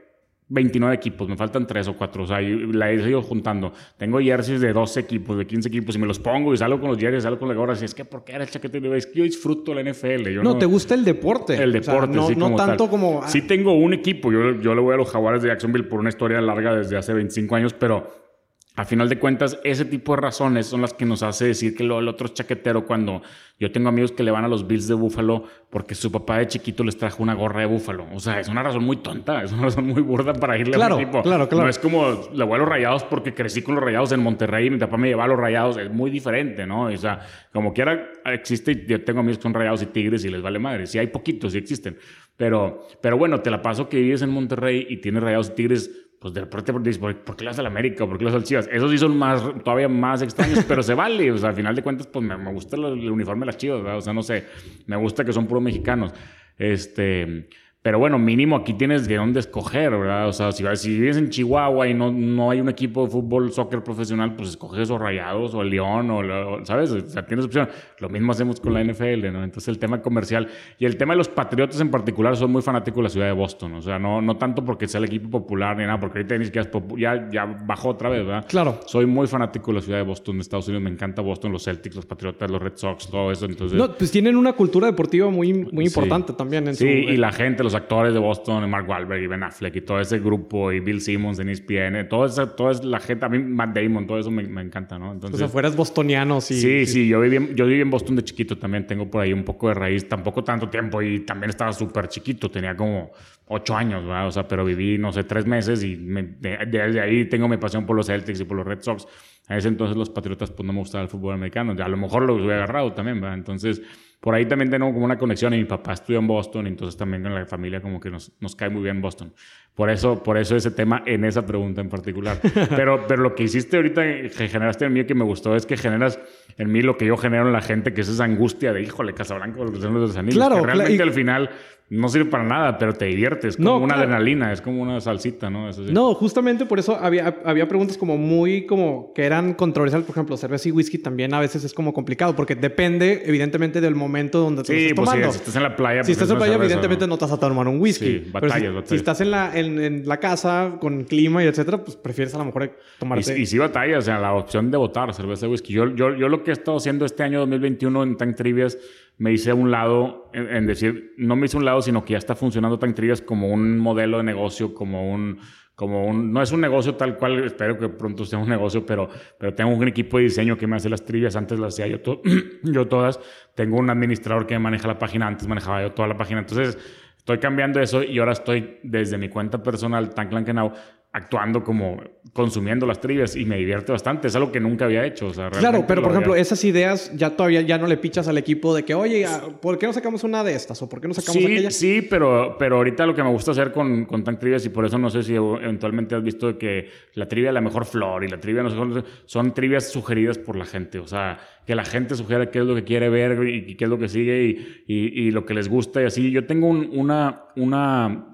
[0.54, 3.74] 29 equipos, me faltan 3 o 4, o sea, la he ido juntando.
[3.98, 6.89] Tengo jerseys de 12 equipos, de 15 equipos, y me los pongo y salgo con
[6.89, 8.80] los jerseys, salgo con la gorra, así es que, ¿por qué era el chaquete?
[8.96, 10.30] Es que yo disfruto la NFL.
[10.30, 11.62] Yo no, ¿te gusta el deporte?
[11.62, 13.28] El deporte, no, sí, no tanto como...
[13.28, 16.10] Sí tengo un equipo, yo, yo le voy a los Jaguares de Jacksonville por una
[16.10, 18.33] historia larga desde hace 25 años, pero
[18.75, 21.83] a final de cuentas, ese tipo de razones son las que nos hace decir que
[21.83, 23.21] lo, el otro es chaquetero cuando
[23.59, 26.47] yo tengo amigos que le van a los Bills de Búfalo porque su papá de
[26.47, 28.07] chiquito les trajo una gorra de Búfalo.
[28.13, 30.88] O sea, es una razón muy tonta, es una razón muy burda para irle a
[30.88, 31.21] un equipo.
[31.21, 31.65] Claro, claro.
[31.65, 34.65] No es como le voy a los rayados porque crecí con los rayados en Monterrey
[34.65, 35.77] y mi papá me llevaba a los rayados.
[35.77, 36.86] Es muy diferente, ¿no?
[36.86, 37.19] O sea,
[37.51, 40.88] como quiera existe, yo tengo amigos que son rayados y tigres y les vale madre.
[40.88, 41.95] Sí hay poquitos, sí existen.
[42.36, 45.91] Pero, pero bueno, te la paso que vives en Monterrey y tienes rayados y tigres
[46.23, 48.07] pues de repente ¿por qué le das al América?
[48.07, 48.69] ¿Por qué le das al Chivas?
[48.71, 51.29] Esos sí son más, todavía más extraños, pero se vale.
[51.29, 53.83] O sea, al final de cuentas, pues me, me gusta el, uniforme de las Chivas,
[53.83, 53.97] ¿verdad?
[53.97, 54.45] O sea, no sé,
[54.86, 56.13] me gusta que son puros mexicanos.
[56.57, 57.49] Este,
[57.84, 60.30] pero bueno, mínimo aquí tienes de dónde escoger, ¿verdad?
[60.30, 63.52] O sea, si, si vives en Chihuahua y no, no hay un equipo de fútbol,
[63.52, 66.91] soccer profesional, pues escoges o Rayados o el León, o, ¿sabes?
[66.91, 67.67] O sea, tienes opción.
[68.00, 69.43] Lo mismo hacemos con la NFL, ¿no?
[69.43, 70.48] Entonces el tema comercial
[70.80, 73.34] y el tema de los Patriotas en particular, son muy fanáticos de la ciudad de
[73.34, 73.74] Boston.
[73.74, 76.46] O sea, no, no tanto porque sea el equipo popular ni nada, porque ahorita ni
[76.46, 78.46] siquiera ya, ya bajó otra vez, ¿verdad?
[78.48, 78.80] Claro.
[78.86, 80.84] Soy muy fanático de la ciudad de Boston, de Estados Unidos.
[80.84, 83.46] Me encanta Boston, los Celtics, los Patriotas, los Red Sox, todo eso.
[83.46, 83.78] Entonces...
[83.78, 86.69] No, pues tienen una cultura deportiva muy, muy importante también.
[86.69, 89.81] En sí, y la gente, los actores de Boston Mark Wahlberg y Ben Affleck y
[89.81, 93.39] todo ese grupo y Bill Simmons en ESPN, todo eso, toda la gente, a mí
[93.39, 95.12] Matt Damon, todo eso me, me encanta, ¿no?
[95.12, 96.59] Entonces, o sea, fueras bostoniano, sí.
[96.59, 99.43] Sí, sí, yo, viví, yo viví en Boston de chiquito también, tengo por ahí un
[99.43, 103.12] poco de raíz, tampoco tanto tiempo y también estaba súper chiquito, tenía como
[103.47, 104.27] ocho años, ¿verdad?
[104.27, 107.95] O sea, pero viví, no sé, tres meses y desde ahí tengo mi pasión por
[107.95, 109.07] los Celtics y por los Red Sox.
[109.47, 111.75] a ese entonces los Patriotas pues no me gustaba el fútbol americano.
[111.77, 113.38] A lo mejor los hubiera agarrado también, ¿verdad?
[113.38, 113.81] Entonces,
[114.23, 117.23] por ahí también tengo como una conexión y mi papá estudió en Boston, entonces también
[117.23, 119.33] con la familia como que nos, nos cae muy bien Boston.
[119.75, 122.39] Por eso, por eso ese tema en esa pregunta en particular.
[122.69, 125.75] Pero, pero lo que hiciste ahorita, que generaste en mí, que me gustó, es que
[125.75, 126.19] generas
[126.57, 129.13] en mí lo que yo genero en la gente, que es esa angustia de, híjole,
[129.13, 130.36] Casablanca, los de los anillos.
[130.38, 131.49] Claro, que realmente y- al final
[131.93, 134.01] no sirve para nada, pero te diviertes, como No, una claro.
[134.10, 135.69] adrenalina, es como una salsita, ¿no?
[135.69, 135.91] Eso sí.
[135.93, 140.06] No, justamente por eso había, había preguntas como muy como que eran controversiales.
[140.08, 143.95] Por ejemplo, cerveza y whisky también a veces es como complicado porque depende evidentemente del
[143.95, 145.32] momento donde te Sí, estés pues sí, tomando.
[145.32, 146.03] si estás en la playa.
[146.03, 147.13] Si pues estás es en una playa, cerveza, evidentemente ¿no?
[147.13, 147.17] ¿no?
[147.17, 148.06] te vas a tomar un whisky.
[148.06, 148.89] Sí, Pero batallas, si, batallas.
[148.89, 152.39] si estás en la, en, en la casa con clima y etcétera, pues prefieres a
[152.39, 153.38] lo mejor tomarte.
[153.38, 155.73] Y, y sí batallas, o sea, la opción de votar cerveza y whisky.
[155.73, 158.77] Yo, yo, yo lo que he estado haciendo este año 2021 en Tank Trivias,
[159.17, 162.13] me hice a un lado, en, decir, no me hice a un lado, sino que
[162.13, 165.39] ya está funcionando Tank Trivias como un modelo de negocio, como un,
[165.76, 169.10] como un, no es un negocio tal cual, espero que pronto sea un negocio, pero,
[169.39, 172.21] pero tengo un equipo de diseño que me hace las trivias, antes las hacía yo,
[172.63, 173.19] yo todas,
[173.56, 176.78] tengo un administrador que maneja la página, antes manejaba yo toda la página, entonces
[177.17, 180.73] estoy cambiando eso y ahora estoy desde mi cuenta personal, Tank Lankenau,
[181.15, 182.02] actuando como
[182.34, 184.28] consumiendo las trivias y me divierte bastante.
[184.28, 185.28] Es algo que nunca había hecho.
[185.28, 188.39] O sea, Claro, pero por ejemplo, esas ideas ya todavía ya no le pichas al
[188.39, 189.28] equipo de que, oye,
[189.62, 190.82] ¿por qué no sacamos una de estas?
[190.82, 191.69] ¿O por qué no sacamos Sí, aquella?
[191.69, 194.86] sí, pero, pero ahorita lo que me gusta hacer con, con Tank Trivias, y por
[194.86, 198.28] eso no sé si eventualmente has visto que la trivia de la mejor flor y
[198.28, 200.97] la trivia no sé cuál, son trivias sugeridas por la gente.
[200.97, 203.89] O sea, que la gente sugiera qué es lo que quiere ver y qué es
[203.89, 206.32] lo que sigue y, y, y lo que les gusta y así.
[206.32, 208.26] Yo tengo un- una, una,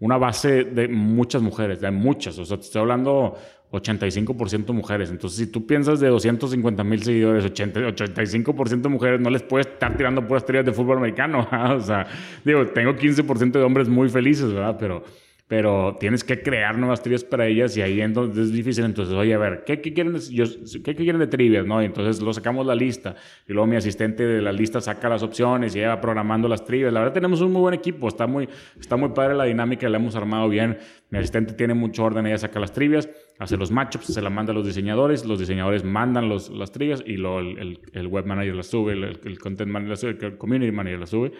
[0.00, 2.38] una base de muchas mujeres, de muchas.
[2.38, 3.36] O sea, te estoy hablando
[3.70, 5.10] 85% mujeres.
[5.10, 9.96] Entonces, si tú piensas de 250 mil seguidores, 80, 85% mujeres, no les puedes estar
[9.96, 11.46] tirando puras trivias de fútbol americano.
[11.76, 12.06] O sea,
[12.44, 14.76] digo, tengo 15% de hombres muy felices, ¿verdad?
[14.78, 15.04] Pero,
[15.50, 18.84] pero tienes que crear nuevas trivias para ellas y ahí entonces es difícil.
[18.84, 21.66] Entonces, oye, a ver, ¿qué, qué quieren, de, yo, ¿qué, qué quieren de trivias?
[21.66, 21.82] ¿no?
[21.82, 23.16] Y entonces lo sacamos la lista
[23.48, 26.64] y luego mi asistente de la lista saca las opciones y ella va programando las
[26.64, 26.92] trivias.
[26.92, 29.96] La verdad, tenemos un muy buen equipo, está muy, está muy padre la dinámica, la
[29.96, 30.78] hemos armado bien.
[31.10, 33.08] Mi asistente tiene mucho orden, ella saca las trivias,
[33.40, 37.02] hace los matchups, se la manda a los diseñadores, los diseñadores mandan los, las trivias
[37.04, 40.16] y luego el, el, el web manager las sube, el, el content manager las sube,
[40.20, 41.32] el community manager las sube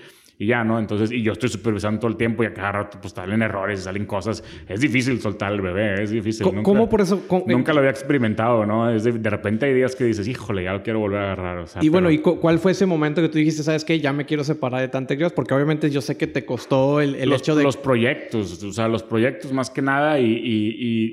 [0.42, 0.78] y ya, ¿no?
[0.78, 3.80] Entonces, y yo estoy supervisando todo el tiempo y a cada rato pues salen errores,
[3.82, 4.42] salen cosas.
[4.66, 6.44] Es difícil soltar el bebé, es difícil.
[6.44, 7.22] ¿Cómo, Nunca- cómo por eso?
[7.28, 8.88] cómo- Nunca lo había experimentado, ¿no?
[8.90, 11.58] Es de, de repente hay días que dices, híjole, ya lo quiero volver a agarrar.
[11.58, 13.84] O sea, Y bueno, pero- ¿y cu- cuál fue ese momento que tú dijiste, sabes
[13.84, 15.32] qué, ya me quiero separar de Tantegrios?
[15.34, 17.62] Porque obviamente yo sé que te costó el, el los, hecho de...
[17.62, 20.32] los proyectos, o sea, los proyectos más que nada y, y,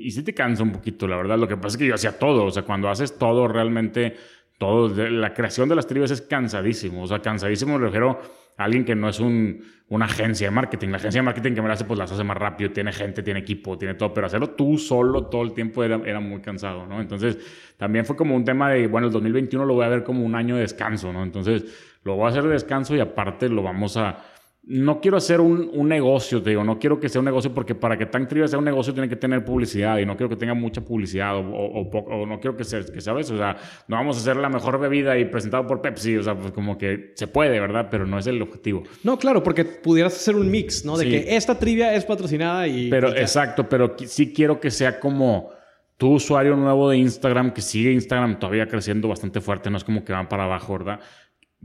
[0.02, 1.36] y, y sí te cansa un poquito, la verdad.
[1.38, 4.14] Lo que pasa es que yo hacía todo, o sea, cuando haces todo realmente,
[4.58, 8.20] todo, la creación de las trivias es cansadísimo, o sea, cansadísimo me refiero
[8.56, 10.88] a alguien que no es un, una agencia de marketing.
[10.88, 13.22] La agencia de marketing que me la hace, pues las hace más rápido, tiene gente,
[13.22, 16.86] tiene equipo, tiene todo, pero hacerlo tú solo todo el tiempo era, era muy cansado,
[16.86, 17.00] ¿no?
[17.00, 17.38] Entonces,
[17.76, 20.34] también fue como un tema de, bueno, el 2021 lo voy a ver como un
[20.34, 21.22] año de descanso, ¿no?
[21.22, 21.64] Entonces,
[22.02, 24.24] lo voy a hacer de descanso y aparte lo vamos a
[24.64, 27.74] no quiero hacer un, un negocio, te digo, no quiero que sea un negocio porque
[27.74, 30.36] para que Tank Trivia sea un negocio tiene que tener publicidad y no quiero que
[30.36, 33.34] tenga mucha publicidad o, o, o poco- o no quiero que sea, que sea eso,
[33.34, 36.34] o sea, no vamos a hacer la mejor bebida y presentado por Pepsi, o sea,
[36.34, 37.88] pues como que se puede, ¿verdad?
[37.90, 38.82] Pero no es el objetivo.
[39.04, 40.98] No, claro, porque pudieras hacer un mix, ¿no?
[40.98, 41.10] De Sí.
[41.12, 42.90] que esta trivia es patrocinada y...
[42.90, 43.20] Pero y ya.
[43.20, 45.50] exacto, pero sí quiero que sea como
[45.96, 50.04] tu usuario nuevo de Instagram, que sigue Instagram todavía creciendo bastante fuerte, no es como
[50.04, 51.00] que van para abajo, ¿verdad?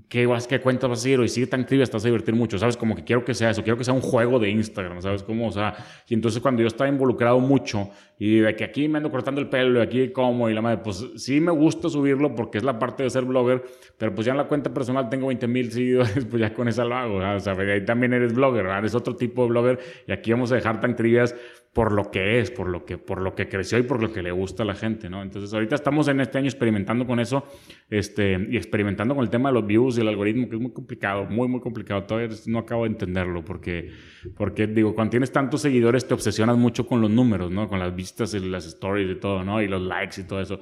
[0.10, 1.20] ¿Qué, vas, ¿Qué cuentas vas a seguir?
[1.20, 2.76] Y sigue tan trivia, estás a divertir mucho, ¿sabes?
[2.76, 5.22] Como que quiero que sea eso, quiero que sea un juego de Instagram, ¿sabes?
[5.22, 5.76] Como, o sea,
[6.10, 9.50] y entonces cuando yo estaba involucrado mucho y de que aquí me ando cortando el
[9.50, 12.80] pelo y aquí como y la madre, pues sí me gusta subirlo porque es la
[12.80, 13.64] parte de ser blogger,
[14.00, 16.86] pero pues ya en la cuenta personal tengo 20 mil seguidores, pues ya con esa
[16.86, 17.18] lo hago.
[17.18, 18.86] O sea, ahí también eres blogger, ¿verdad?
[18.86, 21.36] Es otro tipo de blogger y aquí vamos a dejar tan trivias
[21.74, 24.22] por lo que es, por lo que, por lo que creció y por lo que
[24.22, 25.24] le gusta a la gente, ¿no?
[25.24, 27.48] Entonces ahorita estamos en este año experimentando con eso
[27.90, 30.72] este, y experimentando con el tema de los views y el algoritmo, que es muy
[30.72, 32.04] complicado, muy, muy complicado.
[32.04, 33.92] Todavía no acabo de entenderlo porque,
[34.38, 37.68] porque digo, cuando tienes tantos seguidores te obsesionas mucho con los números, ¿no?
[37.68, 39.60] Con las vistas y las stories y todo, ¿no?
[39.60, 40.60] Y los likes y todo eso.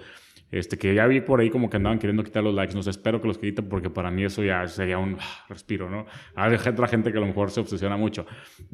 [0.51, 2.75] Este, que ya vi por ahí como que andaban queriendo quitar los likes.
[2.75, 5.89] No sé, espero que los quiten porque para mí eso ya sería un ah, respiro,
[5.89, 6.05] ¿no?
[6.35, 8.25] Hay otra gente que a lo mejor se obsesiona mucho.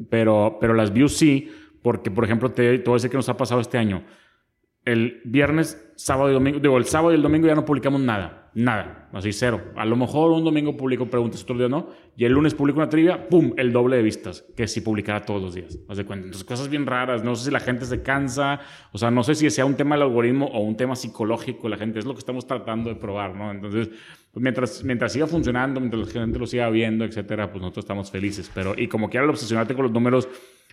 [0.10, 1.52] Pero, pero las views sí,
[1.88, 4.04] porque, por ejemplo, te, te que nos ha pasado este año.
[4.84, 8.52] El viernes, sábado y domingo, digo, el sábado y el domingo ya no publicamos nada,
[8.56, 9.72] nada, así cero.
[9.78, 12.90] A lo mejor un domingo publico preguntas, otro día no, y el lunes publico una
[12.90, 13.54] trivia, ¡pum!
[13.56, 15.80] El doble de vistas, que si publicara todos los días.
[15.88, 16.26] Haz de cuenta.
[16.26, 18.60] Entonces, cosas bien raras, no sé si la gente se cansa,
[18.92, 21.78] o sea, no sé si sea un tema del algoritmo o un tema psicológico, la
[21.78, 23.50] gente, es lo que estamos tratando de probar, ¿no?
[23.50, 23.88] Entonces,
[24.34, 28.12] pues mientras, mientras siga funcionando, mientras la gente lo siga viendo, etcétera, pues nosotros estamos
[28.12, 28.52] felices.
[28.54, 30.28] Pero, y como quiera, obsesionarte con los números,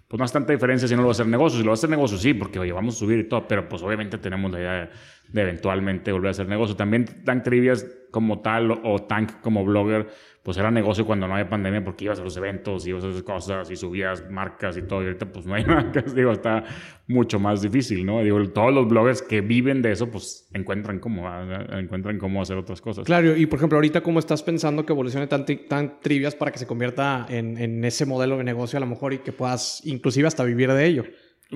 [0.09, 1.59] pues no es tanta diferencia si no lo va a hacer negocio.
[1.59, 3.69] Si lo va a hacer negocio, sí, porque oye, vamos a subir y todo, pero
[3.69, 4.91] pues obviamente tenemos la idea
[5.29, 6.77] de, eventualmente volver a hacer negocio.
[6.77, 10.09] También Tank Trivias como tal o Tank como blogger,
[10.45, 13.25] pues era negocio cuando no había pandemia porque ibas a los eventos, ibas a hacer
[13.25, 15.03] cosas y subías marcas y todo.
[15.03, 16.63] Y ahorita pues no hay marcas, digo, está
[17.09, 18.23] mucho más difícil, ¿no?
[18.23, 21.27] Digo, todos los bloggers que viven de eso pues encuentran cómo,
[21.73, 23.07] encuentran cómo hacer otras cosas.
[23.07, 26.59] Claro, y por ejemplo, ahorita cómo estás pensando que evolucione tan, tan trivias para que
[26.59, 30.29] se convierta en, en ese modelo de negocio a lo mejor y que puedas inclusive
[30.29, 31.05] hasta vivir de ello.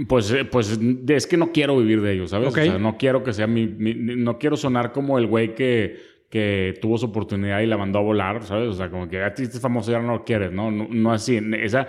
[0.06, 2.48] Pues, eh, pues es que no quiero vivir de ello, ¿sabes?
[2.48, 5.96] O sea, no quiero que sea mi, No quiero sonar como el güey que,
[6.28, 8.68] que tuvo su oportunidad y la mandó a volar, ¿sabes?
[8.68, 10.70] O sea, como que a ti este famoso ya no lo quieres, ¿no?
[10.70, 11.40] No, no así.
[11.60, 11.88] Esa,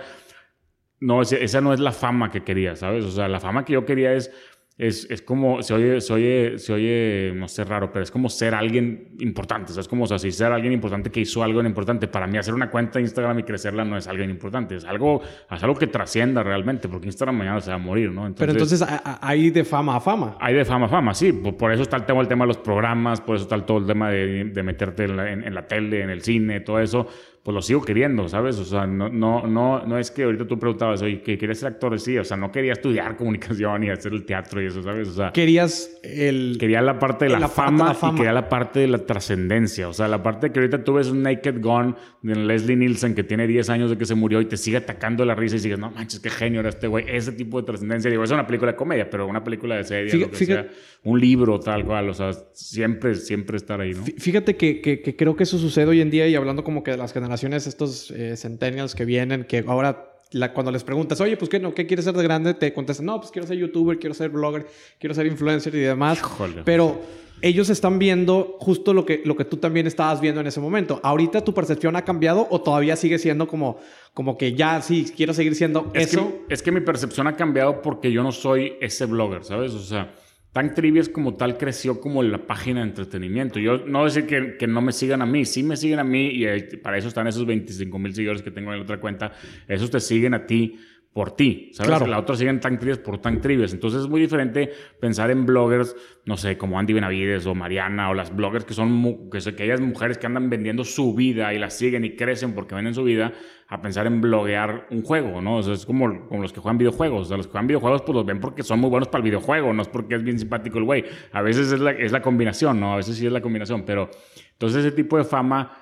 [1.00, 3.04] no, esa no es la fama que quería, ¿sabes?
[3.04, 4.30] O sea, la fama que yo quería es
[4.78, 8.30] es, es, como, se oye, se, oye, se oye, no sé, raro, pero es como
[8.30, 9.78] ser alguien importante.
[9.78, 12.08] Es como, o sea, si ser alguien importante que hizo algo importante.
[12.08, 14.76] Para mí, hacer una cuenta de Instagram y crecerla no es alguien importante.
[14.76, 18.32] Es algo, es algo que trascienda realmente, porque Instagram mañana se va a morir, ¿no?
[18.34, 18.82] pero entonces
[19.20, 20.38] hay de fama a fama.
[20.40, 21.32] Hay de fama a fama, sí.
[21.32, 23.86] Por, eso está el tema, el tema de los programas, por eso está todo el
[23.86, 27.06] tema de, de meterte en la, en la tele, en el cine, todo eso
[27.42, 28.58] pues lo sigo queriendo, ¿sabes?
[28.58, 31.68] O sea, no, no, no, no es que ahorita tú preguntabas, oye, que querías ser
[31.68, 35.08] actor, sí, o sea, no quería estudiar comunicación y hacer el teatro y eso, ¿sabes?
[35.08, 36.58] O sea, querías el...
[36.60, 40.06] Quería la parte de la, fama, y quería la parte de la trascendencia, o sea,
[40.06, 43.70] la parte que ahorita tú ves un Naked Gun de Leslie Nielsen que tiene 10
[43.70, 46.20] años de que se murió y te sigue atacando la risa y sigues, no manches,
[46.20, 49.08] qué genio era este güey, ese tipo de trascendencia, digo, es una película de comedia,
[49.08, 50.68] pero una película de serie, lo que sea,
[51.04, 54.04] un libro tal cual, o sea, siempre, siempre estar ahí, ¿no?
[54.04, 56.90] Fíjate que, que, que creo que eso sucede hoy en día y hablando como que
[56.90, 57.29] de las generaciones,
[57.66, 60.06] estos eh, centennials que vienen, que ahora
[60.54, 62.54] cuando les preguntas, oye, pues ¿qué, no, ¿qué quieres ser de grande?
[62.54, 64.66] Te contestan, no, pues quiero ser youtuber, quiero ser blogger,
[64.98, 66.20] quiero ser influencer y demás.
[66.64, 67.00] Pero
[67.42, 71.00] ellos están viendo justo lo que, lo que tú también estabas viendo en ese momento.
[71.02, 73.78] ¿Ahorita tu percepción ha cambiado o todavía sigue siendo como,
[74.14, 76.32] como que ya sí, quiero seguir siendo eso?
[76.48, 79.72] es que mi percepción ha cambiado porque yo no soy ese blogger, ¿sabes?
[79.72, 80.12] O sea
[80.52, 83.60] Tank Trivias como tal creció como la página de entretenimiento.
[83.60, 86.30] Yo no decir que, que, no me sigan a mí, sí me siguen a mí
[86.32, 89.32] y para eso están esos 25 mil seguidores que tengo en la otra cuenta.
[89.68, 90.76] Esos te siguen a ti
[91.12, 91.88] por ti, ¿sabes?
[91.88, 92.06] Claro.
[92.06, 93.72] La otra siguen Tank Trivias por Tank Trivias.
[93.72, 98.14] Entonces es muy diferente pensar en bloggers, no sé, como Andy Benavides o Mariana o
[98.14, 102.04] las bloggers que son que aquellas mujeres que andan vendiendo su vida y las siguen
[102.04, 103.32] y crecen porque venden su vida,
[103.70, 105.58] a pensar en bloguear un juego, ¿no?
[105.58, 107.22] O sea, es como, como los que juegan videojuegos.
[107.22, 109.24] O sea, los que juegan videojuegos pues los ven porque son muy buenos para el
[109.24, 111.04] videojuego, no es porque es bien simpático el güey.
[111.32, 112.94] A veces es la, es la combinación, ¿no?
[112.94, 114.10] A veces sí es la combinación, pero
[114.50, 115.72] entonces ese tipo de fama,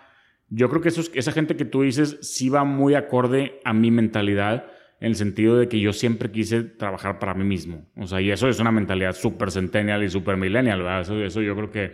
[0.50, 4.66] yo creo que esa gente que tú dices sí va muy acorde a mi mentalidad
[5.00, 7.86] en el sentido de que yo siempre quise trabajar para mí mismo.
[7.96, 11.02] O sea, y eso es una mentalidad súper centennial y súper millennial, ¿verdad?
[11.02, 11.92] Eso, eso yo creo que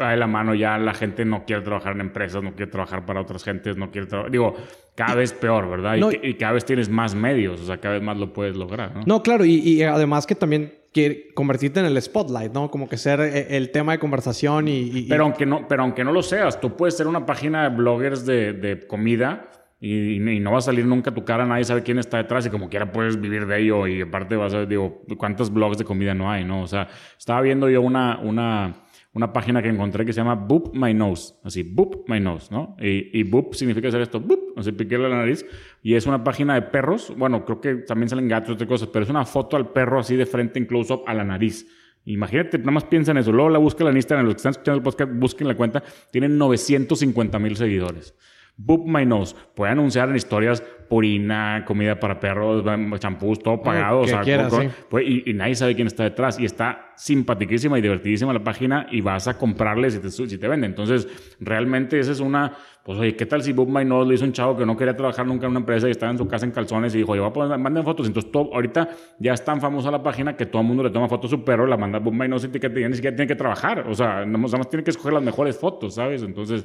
[0.00, 0.54] va de la mano.
[0.54, 3.90] Ya la gente no quiere trabajar en empresas, no quiere trabajar para otras gentes, no
[3.90, 4.30] quiere trabajar...
[4.30, 4.54] Digo,
[4.94, 5.96] cada vez peor, ¿verdad?
[6.22, 9.02] y, cada vez tienes más medios, o sea, cada vez más lo puedes lograr, ¿no?
[9.04, 12.70] No, claro, y, y además que también quiere convertirte en el spotlight, ¿no?
[12.70, 15.06] Como que ser eh, el tema de conversación y...
[15.08, 18.24] Pero, aunque no, pero aunque no lo seas, tú puedes ser una página de bloggers
[18.24, 22.16] de, de comida y, no va a salir nunca tu cara, nadie sabe quién está
[22.16, 25.78] detrás y como quiera puedes vivir de ello y aparte vas a, digo, ¿cuántos blogs
[25.78, 26.62] de comida no hay, no?
[26.62, 30.74] O sea, estaba viendo yo una, una, una página que encontré que se llama Boop
[30.74, 32.76] My Nose, así, Boop My Nose, ¿no?
[32.80, 35.44] Y, y Boop significa hacer esto, Boop, así, piquearle la nariz,
[35.82, 38.88] y es una página de perros, bueno, creo que también salen gatos y otras cosas,
[38.92, 41.66] pero es una foto al perro así de frente en close-up a la nariz.
[42.06, 43.32] Imagínate, nada más piensa en eso.
[43.32, 45.82] Luego la busca en Instagram, los que están escuchando el podcast, busquen la cuenta.
[46.10, 48.14] Tienen 950 mil seguidores.
[48.56, 49.34] Boop My Nose.
[49.54, 52.64] Puede anunciar en historias purina, comida para perros,
[53.00, 54.00] champús, todo pagado.
[54.00, 54.22] o sea,
[55.02, 56.38] y, nadie sabe quién está detrás.
[56.38, 60.48] Y está simpaticísima y divertidísima la página y vas a comprarle si te, si te
[60.48, 60.66] vende.
[60.66, 61.08] Entonces,
[61.40, 62.52] realmente esa es una...
[62.84, 64.94] Pues, oye, ¿qué tal si Boop My Nose le hizo un chavo que no quería
[64.94, 67.22] trabajar nunca en una empresa y estaba en su casa en calzones y dijo, yo
[67.22, 68.06] voy a poner, manden fotos.
[68.06, 71.08] Entonces, todo, ahorita ya es tan famosa la página que todo el mundo le toma
[71.08, 73.36] fotos a su perro, la manda a Boop My Nose y ni siquiera tiene que
[73.36, 73.86] trabajar.
[73.88, 76.22] O sea, nada más tiene que escoger las mejores fotos, ¿sabes?
[76.22, 76.64] Entonces...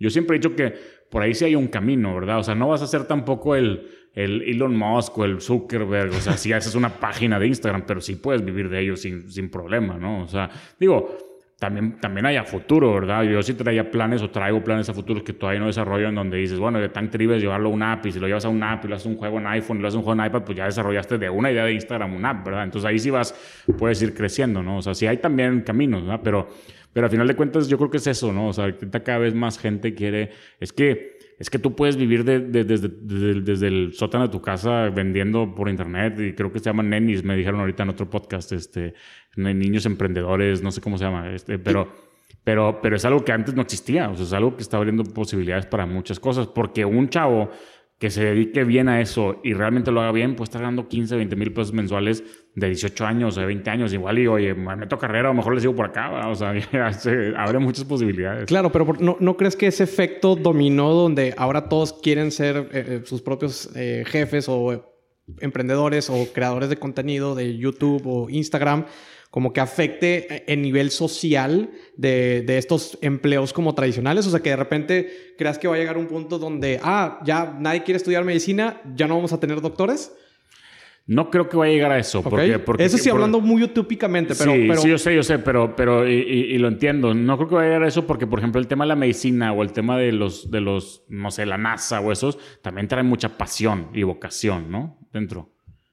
[0.00, 0.74] Yo siempre he dicho que
[1.10, 2.38] por ahí sí hay un camino, ¿verdad?
[2.38, 6.20] O sea, no vas a ser tampoco el, el Elon Musk o el Zuckerberg, o
[6.20, 9.50] sea, si haces una página de Instagram, pero sí puedes vivir de ello sin, sin
[9.50, 10.22] problema, ¿no?
[10.22, 11.16] O sea, digo,
[11.60, 13.22] también, también hay a futuro, ¿verdad?
[13.24, 16.38] Yo sí traía planes o traigo planes a futuro que todavía no desarrollo en donde
[16.38, 18.72] dices, bueno, de tan tribes llevarlo a una app y si lo llevas a una
[18.72, 20.42] app y lo haces un juego en iPhone y lo haces un juego en iPad,
[20.42, 22.64] pues ya desarrollaste de una idea de Instagram una app, ¿verdad?
[22.64, 23.34] Entonces ahí sí vas,
[23.78, 24.78] puedes ir creciendo, ¿no?
[24.78, 26.20] O sea, sí hay también caminos, ¿verdad?
[26.24, 26.48] Pero
[26.92, 28.48] pero al final de cuentas yo creo que es eso, ¿no?
[28.48, 28.74] O sea,
[29.04, 30.30] cada vez más gente quiere...
[30.58, 34.90] Es que, es que tú puedes vivir de, desde, desde, el sótano de tu casa
[34.90, 38.52] vendiendo por internet y creo que se llaman nenis, me dijeron ahorita en otro podcast,
[38.52, 38.94] este,
[39.36, 42.10] niños emprendedores, no sé cómo se llama, este, pero...
[42.42, 45.04] Pero, pero es algo que antes no existía, o sea, es algo que está abriendo
[45.04, 47.50] posibilidades para muchas cosas, porque un chavo
[48.00, 51.16] que se dedique bien a eso y realmente lo haga bien, pues está ganando 15,
[51.16, 52.24] 20 mil pesos mensuales
[52.54, 55.62] de 18 años, de 20 años, igual y oye, me meto carrera, lo mejor les
[55.62, 56.50] sigo por acá, o sea,
[57.36, 58.46] abre muchas posibilidades.
[58.46, 62.68] Claro, pero ¿no, ¿no, crees que ese efecto dominó donde ahora todos quieren ser eh,
[62.72, 64.84] eh, sus propios eh, jefes o
[65.40, 68.86] emprendedores o creadores de contenido de YouTube o Instagram?
[69.30, 74.26] como que afecte en nivel social de, de, estos empleos como tradicionales?
[74.26, 77.56] O sea, que de repente creas que va a llegar un punto donde, ah, ya
[77.56, 80.12] nadie quiere estudiar medicina, ya no vamos a tener doctores.
[81.10, 82.22] No creo que vaya a llegar a eso.
[82.22, 84.80] Porque, porque, eso sí, hablando muy utópicamente, pero sí, pero...
[84.80, 87.14] sí, yo sé, yo sé, pero, pero y, y, lo entiendo.
[87.14, 88.94] No creo que vaya a llegar a eso porque, por ejemplo, el tema de la
[88.94, 92.86] medicina o el tema de los, de los no sé, la NASA o esos, también
[92.86, 95.00] trae mucha pasión y vocación, ¿no?
[95.12, 95.50] Dentro.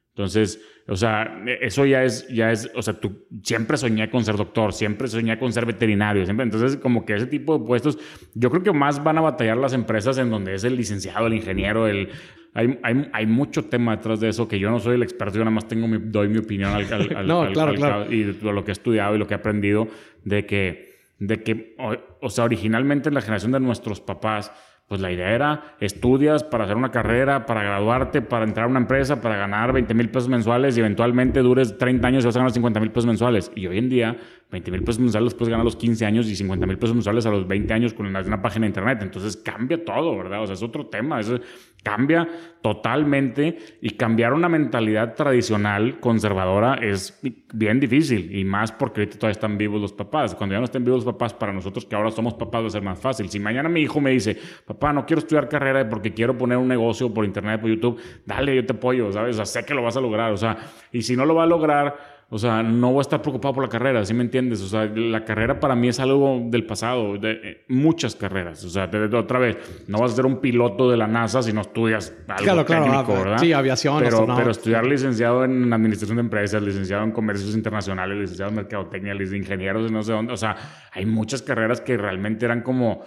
[0.09, 4.37] Entonces, o sea, eso ya es, ya es, o sea, tú siempre soñé con ser
[4.37, 6.43] doctor, siempre soñé con ser veterinario, siempre.
[6.43, 7.97] Entonces, como que ese tipo de puestos,
[8.35, 11.33] yo creo que más van a batallar las empresas en donde es el licenciado, el
[11.33, 12.09] ingeniero, el...
[12.57, 15.43] Hay, hay, hay mucho tema detrás de eso que yo no soy el experto, yo
[15.43, 18.11] nada más tengo mi, doy mi opinión al, al, no, claro, claro.
[18.11, 19.87] y lo que he estudiado y lo que he aprendido
[20.23, 24.51] de que, de que o, o sea, originalmente en la generación de nuestros papás,
[24.87, 28.79] pues la idea era, estudias para hacer una carrera, para graduarte, para entrar a una
[28.79, 32.39] empresa, para ganar 20 mil pesos mensuales y eventualmente dures 30 años y vas a
[32.39, 33.51] ganar 50 mil pesos mensuales.
[33.53, 34.15] Y hoy en día,
[34.49, 36.95] 20 mil pesos mensuales los puedes ganar a los 15 años y 50 mil pesos
[36.95, 38.99] mensuales a los 20 años con una, página de internet.
[39.01, 40.43] Entonces cambia todo, ¿verdad?
[40.43, 41.19] O sea, es otro tema.
[41.19, 41.37] Eso
[41.83, 42.27] cambia
[42.61, 47.19] totalmente y cambiar una mentalidad tradicional conservadora es
[47.53, 50.33] bien difícil y más porque ahorita todavía están vivos los papás.
[50.35, 52.71] Cuando ya no estén vivos los papás, para nosotros que ahora somos papás va a
[52.71, 53.29] ser más fácil.
[53.29, 56.67] Si mañana mi hijo me dice, papá, no quiero estudiar carrera porque quiero poner un
[56.67, 59.35] negocio por internet, por YouTube, dale, yo te apoyo, ¿sabes?
[59.35, 60.57] O sea, sé que lo vas a lograr, o sea,
[60.91, 63.63] y si no lo va a lograr o sea, no voy a estar preocupado por
[63.63, 64.61] la carrera, ¿sí me entiendes?
[64.61, 68.65] O sea, la carrera para mí es algo del pasado, de eh, muchas carreras.
[68.65, 71.61] O sea, otra vez, no vas a ser un piloto de la NASA si no
[71.61, 73.37] estudias algo técnico, ah, ¿verdad?
[73.37, 73.99] Sí, aviación.
[74.03, 79.13] Pero, pero estudiar licenciado en administración de empresas, licenciado en comercios internacionales, licenciado en mercadotecnia,
[79.13, 80.33] licenciado en ingenieros, no sé dónde.
[80.33, 80.57] O sea,
[80.91, 83.05] hay muchas carreras que realmente eran como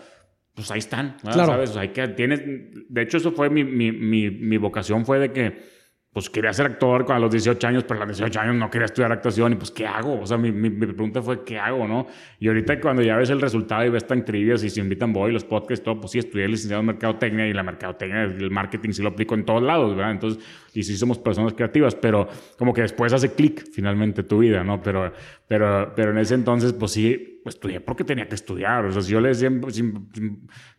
[0.61, 1.47] pues ahí están, claro.
[1.47, 1.71] ¿sabes?
[1.71, 5.19] O sea, hay que, tienes, de hecho, eso fue mi, mi, mi, mi vocación, fue
[5.19, 5.81] de que
[6.13, 8.87] pues quería ser actor a los 18 años, pero a los 18 años no quería
[8.87, 10.21] estudiar actuación y pues ¿qué hago?
[10.21, 11.87] O sea, mi, mi, pregunta fue ¿qué hago?
[11.87, 12.09] ¿no?
[12.41, 15.31] Y ahorita cuando ya ves el resultado y ves tan trivias y se invitan voy,
[15.31, 19.03] los podcasts, todo, pues sí, estudié licenciado en mercadotecnia y la mercadotecnia, el marketing sí
[19.03, 20.11] lo aplico en todos lados, ¿verdad?
[20.11, 20.43] Entonces,
[20.75, 24.83] y sí somos personas creativas, pero como que después hace clic finalmente tu vida, ¿no?
[24.83, 25.13] Pero,
[25.47, 28.85] pero, pero en ese entonces, pues sí, estudié porque tenía que estudiar.
[28.85, 29.51] O sea, si yo le decía,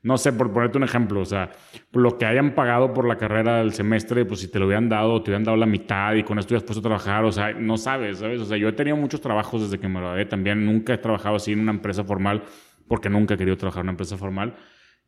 [0.04, 1.52] no sé, por ponerte un ejemplo, o sea,
[1.94, 5.22] lo que hayan pagado por la carrera del semestre, pues si te lo hubieran dado,
[5.22, 7.78] te hubieran dado la mitad y con esto hubieras puesto a trabajar, o sea, no
[7.78, 8.42] sabes, ¿sabes?
[8.42, 11.36] O sea, yo he tenido muchos trabajos desde que me gradué también, nunca he trabajado
[11.36, 12.44] así en una empresa formal
[12.88, 14.56] porque nunca he querido trabajar en una empresa formal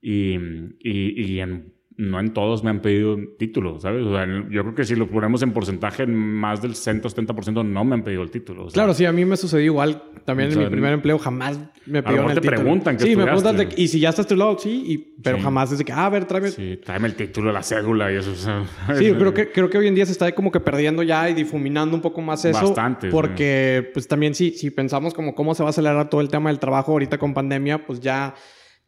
[0.01, 0.35] y,
[0.79, 4.06] y, y en no en todos me han pedido título, ¿sabes?
[4.06, 7.95] O sea, yo creo que si lo ponemos en porcentaje, más del 60-70% no me
[7.95, 8.67] han pedido el título.
[8.67, 10.03] claro, sí, a mí me sucedió igual.
[10.25, 12.62] También en mi primer empleo jamás me pidieron el te título.
[12.62, 15.86] preguntan Sí, me preguntan, de, y si ya estás lado, sí, y, pero jamás desde
[15.86, 16.49] que, ah, a ver, tráeme.
[16.49, 18.32] Sí, tráeme el título, la cédula y eso.
[18.32, 20.60] O sea, sí, yo creo que, creo que hoy en día se está como que
[20.60, 22.60] perdiendo ya y difuminando un poco más eso.
[22.60, 23.10] Bastante.
[23.10, 26.49] Porque, pues también sí, si pensamos como cómo se va a acelerar todo el tema
[26.49, 28.34] del trabajo ahorita con pandemia, pues ya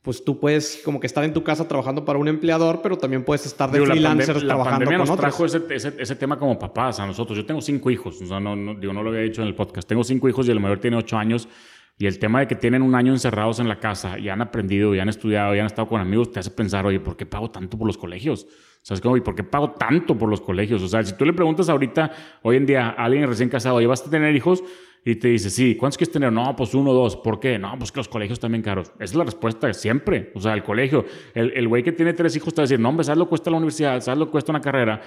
[0.06, 3.24] pues tú puedes como que estar en tu casa trabajando para un empleador, pero también
[3.24, 5.64] puedes estar de freelancer trabajando la pandemia nos trajo ese,
[5.98, 7.36] ese, tema como papás a nosotros.
[7.36, 9.56] Yo tengo cinco hijos, o sea, no, no, digo, no lo había dicho en el
[9.56, 9.90] podcast.
[9.90, 11.50] Tengo cinco hijos y el mayor tiene ocho años.
[11.98, 14.94] Y el tema de que tienen un año encerrados en la casa y han aprendido,
[14.94, 17.50] y han estudiado, y han estado con amigos, te hace pensar, oye, ¿por qué pago
[17.50, 18.46] tanto por los colegios?
[18.84, 19.18] ¿Sabes cómo?
[19.18, 20.84] ¿Y por qué pago tanto por los colegios?
[20.84, 22.12] O sea, si tú le preguntas ahorita,
[22.44, 24.64] hoy en día, a alguien recién casado, oye, ¿vas a tener hijos?
[25.08, 26.34] Y te dice, sí, ¿cuántos quieres tener?
[26.34, 27.16] No, pues uno, dos.
[27.16, 27.60] ¿Por qué?
[27.60, 28.92] No, pues que los colegios también caros.
[28.96, 30.32] Esa es la respuesta siempre.
[30.34, 31.06] O sea, el colegio.
[31.36, 33.52] El güey que tiene tres hijos te va a decir, no, hombre, ¿sabes lo cuesta
[33.52, 34.02] la universidad?
[34.02, 35.00] ¿Sabes lo que cuesta una carrera?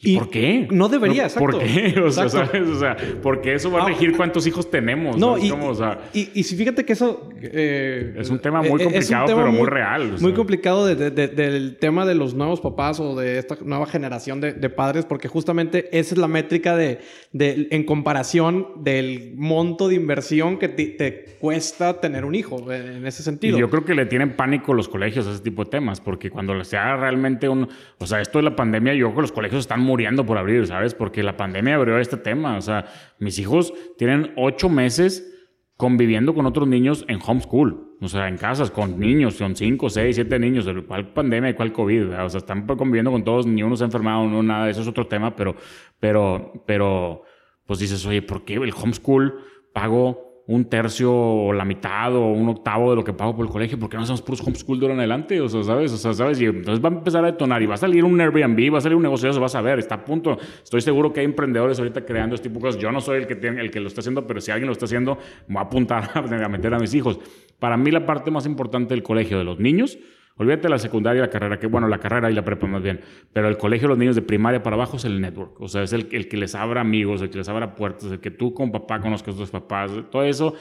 [0.00, 0.68] ¿Y por qué?
[0.70, 1.58] No debería, exacto.
[1.58, 1.94] ¿Por qué?
[2.04, 2.68] O sea, ¿sabes?
[2.68, 5.16] O sea, porque eso va a regir cuántos hijos tenemos.
[5.16, 7.30] No, y, o sea, y, y, si fíjate que eso...
[7.40, 10.16] Eh, es un tema muy eh, complicado, pero muy, real.
[10.20, 14.40] Muy complicado de, de, del tema de los nuevos papás o de esta nueva generación
[14.40, 17.00] de, padres, porque justamente esa es la métrica de,
[17.32, 23.56] en comparación del monto de inversión que te, cuesta tener un hijo, en ese sentido.
[23.56, 26.30] Y yo creo que le tienen pánico los colegios a ese tipo de temas, porque
[26.30, 27.68] cuando se haga realmente un...
[27.98, 30.66] O sea, esto de la pandemia, yo creo que los colegios están muriendo por abrir,
[30.66, 30.94] ¿sabes?
[30.94, 32.56] Porque la pandemia abrió este tema.
[32.56, 32.86] O sea,
[33.18, 35.30] mis hijos tienen ocho meses
[35.76, 40.14] conviviendo con otros niños en homeschool, o sea, en casas con niños, son cinco, seis,
[40.14, 43.76] siete niños, cuál pandemia y cuál COVID, o sea, están conviviendo con todos, ni uno
[43.76, 45.56] se ha enfermado, no nada, eso es otro tema, pero,
[45.98, 47.22] pero, pero,
[47.66, 49.34] pues dices, oye, ¿por qué el homeschool
[49.72, 53.50] pago un tercio o la mitad o un octavo de lo que pago por el
[53.50, 55.40] colegio, ¿por qué no hacemos puros homeschool de ahora en adelante?
[55.40, 55.92] O sea, ¿sabes?
[55.92, 56.40] O sea, ¿sabes?
[56.40, 58.80] Y entonces va a empezar a detonar y va a salir un Airbnb, va a
[58.82, 60.36] salir un negocio, eso vas a ver, está a punto.
[60.62, 62.80] Estoy seguro que hay emprendedores ahorita creando este tipo de cosas.
[62.80, 64.72] Yo no soy el que, tiene, el que lo está haciendo, pero si alguien lo
[64.72, 65.16] está haciendo,
[65.48, 67.18] me va a apuntar a meter a mis hijos.
[67.58, 69.98] Para mí la parte más importante del colegio de los niños
[70.36, 72.82] Olvídate de la secundaria y la carrera, que bueno, la carrera y la prepa más
[72.82, 73.00] bien,
[73.32, 75.92] pero el colegio los niños de primaria para abajo es el network, o sea, es
[75.92, 78.72] el, el que les abra amigos, el que les abra puertas, el que tú con
[78.72, 80.54] papá conozcas a tus papás, todo eso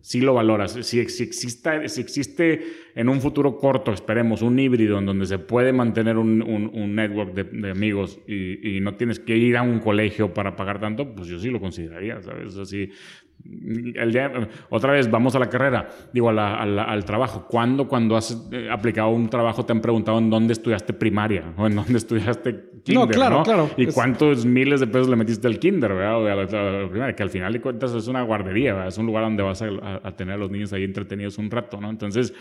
[0.00, 0.72] sí lo valoras.
[0.72, 2.62] Si, si, exista, si existe
[2.94, 7.34] en un futuro corto, esperemos, un híbrido en donde se puede mantener un, un, network
[7.34, 11.14] de, de amigos y, y, no tienes que ir a un colegio para pagar tanto,
[11.14, 12.56] pues yo sí lo consideraría, ¿sabes?
[12.56, 12.90] Así,
[13.44, 14.32] el día,
[14.68, 17.46] otra vez, vamos a la carrera, digo, al trabajo.
[17.48, 21.66] ¿Cuándo, cuando has eh, aplicado un trabajo, te han preguntado en dónde estudiaste primaria o
[21.66, 23.06] en dónde estudiaste kinder?
[23.06, 23.70] No, claro, claro.
[23.76, 26.22] ¿Y cuántos miles de pesos le metiste al kinder, ¿verdad?
[26.22, 29.24] O a la, primaria, que al final de cuentas es una guardería, es un lugar
[29.24, 31.90] donde vas a, tener a los niños ahí entretenidos un rato, ¿no?
[31.90, 32.34] Entonces,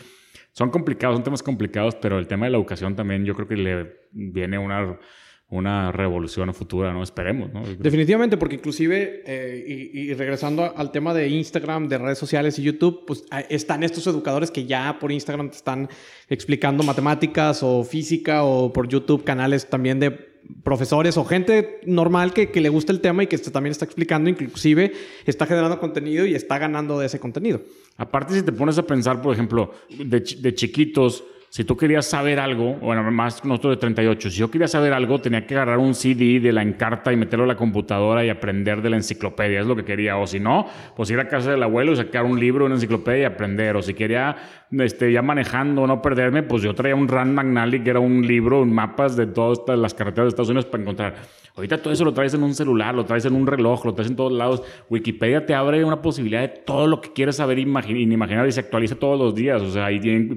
[0.51, 3.55] son complicados, son temas complicados, pero el tema de la educación también yo creo que
[3.55, 4.97] le viene una
[5.51, 7.01] una revolución futura, ¿no?
[7.01, 7.63] Esperemos, ¿no?
[7.79, 13.03] Definitivamente, porque inclusive, eh, y, regresando al tema de Instagram, de redes sociales y YouTube,
[13.07, 15.89] pues están estos educadores que ya por Instagram te están
[16.29, 20.11] explicando matemáticas o física o por YouTube canales también de
[20.63, 24.29] profesores o gente normal que, que le gusta el tema y que también está explicando,
[24.29, 24.93] inclusive
[25.25, 27.61] está generando contenido y está ganando de ese contenido.
[27.97, 32.39] Aparte, si te pones a pensar, por ejemplo, de, de chiquitos, si tú querías saber
[32.39, 35.95] algo, bueno, más nosotros de 38, si yo quería saber algo, tenía que agarrar un
[35.95, 39.65] CD de la encarta y meterlo a la computadora y aprender de la enciclopedia, es
[39.65, 40.17] lo que quería.
[40.17, 43.23] O si no, pues ir a casa del abuelo y sacar un libro, una enciclopedia
[43.23, 43.75] y aprender.
[43.75, 44.35] O si quería,
[44.71, 48.61] este, ya manejando, no perderme, pues yo traía un Rand McNally, que era un libro,
[48.61, 51.15] un mapas de todas las carreteras de Estados Unidos para encontrar.
[51.59, 54.09] Ahorita todo eso lo traes en un celular, lo traes en un reloj, lo traes
[54.09, 54.63] en todos lados.
[54.89, 58.61] Wikipedia te abre una posibilidad de todo lo que quieres saber y imaginar y se
[58.61, 59.61] actualiza todos los días.
[59.61, 59.89] O sea,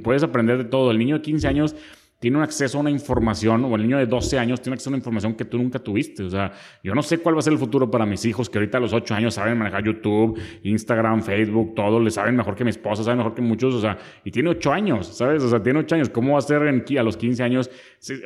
[0.03, 0.91] puedes aprender de todo.
[0.91, 1.77] El niño de 15 años
[2.23, 4.93] tiene un acceso a una información, o el niño de 12 años tiene acceso a
[4.93, 6.23] una información que tú nunca tuviste.
[6.23, 8.59] O sea, yo no sé cuál va a ser el futuro para mis hijos, que
[8.59, 12.63] ahorita a los 8 años saben manejar YouTube, Instagram, Facebook, todo, le saben mejor que
[12.63, 15.43] mi esposa, saben mejor que muchos, o sea, y tiene 8 años, ¿sabes?
[15.43, 16.11] O sea, tiene 8 años.
[16.11, 17.69] ¿Cómo va a ser en, a los 15 años?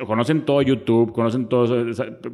[0.05, 1.65] Conocen todo YouTube, conocen todo.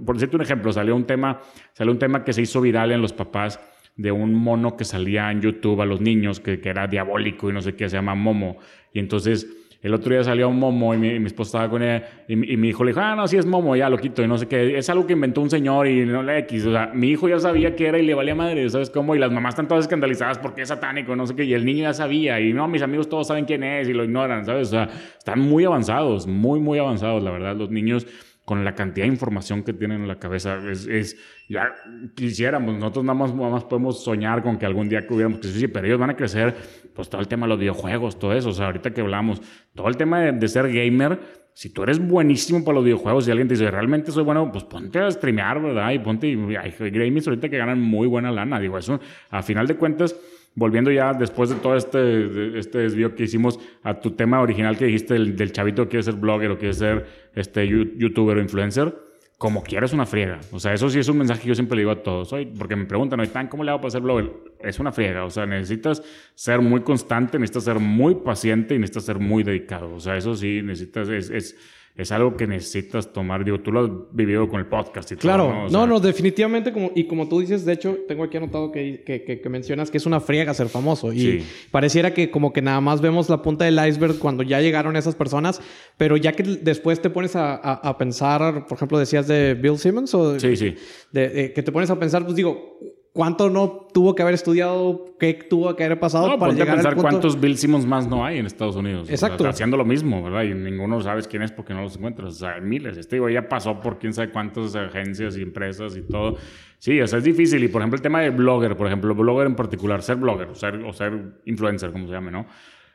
[0.05, 1.39] Por decirte un ejemplo, salió un tema,
[1.71, 3.57] salió un tema que se hizo viral en los papás
[3.95, 7.53] de un mono que salía en YouTube a los niños, que, que era diabólico y
[7.53, 8.57] no sé qué, se llama Momo.
[8.91, 9.47] Y entonces
[9.83, 12.85] el otro día salió un Momo y mi, esposa estaba con ella y, mi hijo
[12.85, 14.77] le dijo, ah, no, sí es Momo, ya lo quito y no sé qué.
[14.77, 16.65] Es algo que inventó un señor y no le X.
[16.67, 19.13] O sea, mi hijo ya sabía que era y le valía madre, ¿sabes cómo?
[19.13, 21.43] Y las mamás están todas escandalizadas porque es satánico, no sé qué.
[21.43, 24.05] Y el niño ya sabía y no, mis amigos todos saben quién es y lo
[24.05, 24.69] ignoran, ¿sabes?
[24.69, 28.07] O sea, están muy avanzados, muy, muy avanzados, la verdad, los niños
[28.45, 30.59] con la cantidad de información que tienen en la cabeza.
[30.69, 31.17] Es, es
[31.47, 31.73] ya
[32.15, 35.47] quisiéramos, nosotros nada más, nada más, podemos soñar con que algún día que hubiéramos que
[35.47, 36.55] sí, pero ellos van a crecer,
[36.93, 38.49] pues todo el tema de los videojuegos, todo eso.
[38.49, 39.41] O sea, ahorita que hablamos,
[39.73, 41.19] todo el tema de, ser gamer,
[41.53, 44.65] si tú eres buenísimo para los videojuegos y alguien te dice, realmente soy bueno, pues
[44.65, 45.91] ponte a streamear, ¿verdad?
[45.91, 48.59] Y ponte, y hay gamers ahorita que ganan muy buena lana.
[48.59, 50.15] Digo, eso, a final de cuentas,
[50.55, 54.85] volviendo ya después de todo este, este desvío que hicimos a tu tema original que
[54.85, 58.95] dijiste del, chavito que quiere ser blogger o quiere ser este, youtuber o influencer,
[59.37, 60.39] como quieras una friega.
[60.51, 62.31] O sea, eso sí es un mensaje que yo siempre le digo a todos.
[62.31, 64.31] Hoy, porque me preguntan, ¿cómo le hago para ser blogger?
[64.59, 65.25] Es una friega.
[65.25, 66.01] O sea, necesitas
[66.35, 69.93] ser muy constante, necesitas ser muy paciente y necesitas ser muy dedicado.
[69.93, 71.57] O sea, eso sí, necesitas, es, es
[71.95, 73.45] es algo que necesitas tomar.
[73.45, 75.69] Digo, tú lo has vivido con el podcast y claro, todo, ¿no?
[75.69, 76.73] no, no, definitivamente.
[76.73, 79.97] Como, y como tú dices, de hecho, tengo aquí anotado que, que, que, mencionas que
[79.97, 81.13] es una friega ser famoso.
[81.13, 84.95] Y pareciera que como que nada más vemos la punta del iceberg cuando ya llegaron
[84.95, 85.61] esas personas,
[85.97, 90.13] pero ya que después te pones a, a, pensar, por ejemplo, decías de Bill Simmons
[90.15, 90.39] o...
[90.39, 90.75] Sí, sí.
[91.11, 92.79] de, que te pones a pensar, pues digo,
[93.13, 95.15] ¿Cuánto no tuvo que haber estudiado?
[95.19, 98.25] ¿Qué tuvo que haber pasado no, para llegar a pensar cuántos Bill Simmons más no
[98.25, 99.07] hay en Estados Unidos.
[99.07, 99.47] Exacto.
[99.47, 100.41] haciendo lo mismo, ¿verdad?
[100.41, 102.29] Y ninguno sabes quién es porque no los encuentras.
[102.29, 102.97] O sea, miles.
[102.97, 106.37] Este digo, ya pasó por quién sabe cuántas agencias y empresas y todo.
[106.79, 107.63] Sí, o sea, es difícil.
[107.63, 110.55] Y por ejemplo, el tema de blogger, por ejemplo, blogger en particular, ser blogger o
[110.55, 111.13] ser, o ser
[111.45, 112.47] influencer, como se llame, ¿no?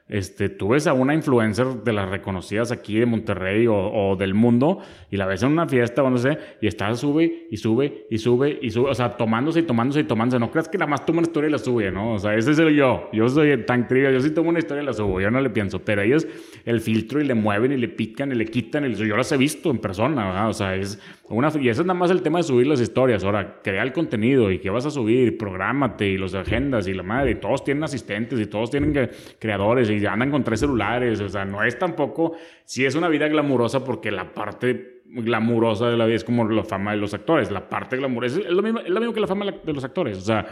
[0.09, 4.79] Este, tú ves a una influencer de las reconocidas aquí de Monterrey o, del mundo
[5.11, 8.19] y la ves en una fiesta o no sé, y está, sube y sube y
[8.19, 10.39] sube y sube, o sea, tomándose y tomándose y tomándose.
[10.39, 12.15] No creas que nada más toma una historia y la sube, ¿no?
[12.15, 13.09] O sea, ese es el yo.
[13.13, 15.51] Yo soy tan trivia, yo sí tomo una historia y la subo, yo no le
[15.51, 16.27] pienso, pero ellos
[16.65, 19.37] el filtro y le mueven y le pican y le quitan y yo las he
[19.37, 20.49] visto en persona, ¿verdad?
[20.49, 20.99] O sea, es
[21.31, 23.23] y eso es nada más el tema de subir las historias.
[23.23, 27.03] Ahora, crea el contenido y qué vas a subir, prográmate y los agendas y la
[27.03, 31.29] madre, y todos tienen asistentes y todos tienen creadores y andan con tres celulares, o
[31.29, 32.33] sea, no es tampoco,
[32.65, 36.65] sí es una vida glamurosa porque la parte glamurosa de la vida es como la
[36.65, 38.41] fama de los actores, la parte glamurosa.
[38.41, 40.19] Es, lo mismo, es lo mismo que la fama de los actores.
[40.19, 40.47] O sea,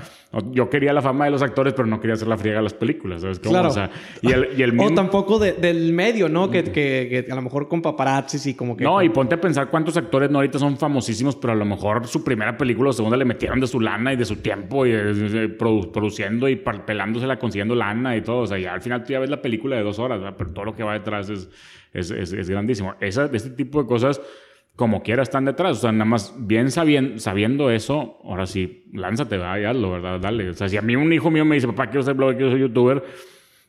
[0.50, 2.74] yo quería la fama de los actores, pero no quería hacer la friega de las
[2.74, 3.20] películas.
[3.20, 3.68] ¿sabes Claro.
[3.68, 3.90] O, sea,
[4.22, 4.86] y el, y el mismo...
[4.86, 6.50] O tampoco del medio, ¿no?
[6.50, 8.84] Que, que, que, a lo mejor con paparazzis y como que...
[8.84, 12.06] No, y ponte a pensar cuántos actores no ahorita son famosísimos, pero a lo mejor
[12.06, 14.92] su primera película o segunda le metieron de su lana y de su tiempo y
[14.92, 18.38] eh, produciendo y pelándosela, consiguiendo lana y todo.
[18.38, 20.64] O sea, ya al final tú ya ves la película de dos horas, pero todo
[20.64, 21.48] lo que va detrás es,
[21.92, 22.94] es, es, es grandísimo.
[23.00, 24.20] Esa, este tipo de cosas
[24.76, 25.78] como quiera están detrás.
[25.78, 30.20] O sea, nada más bien sabiendo, sabiendo eso, ahora sí, lánzate, va, ya lo ¿verdad?
[30.20, 30.50] Dale.
[30.50, 32.52] O sea, si a mí un hijo mío me dice, papá, quiero ser blogger, quiero
[32.52, 33.02] ser youtuber,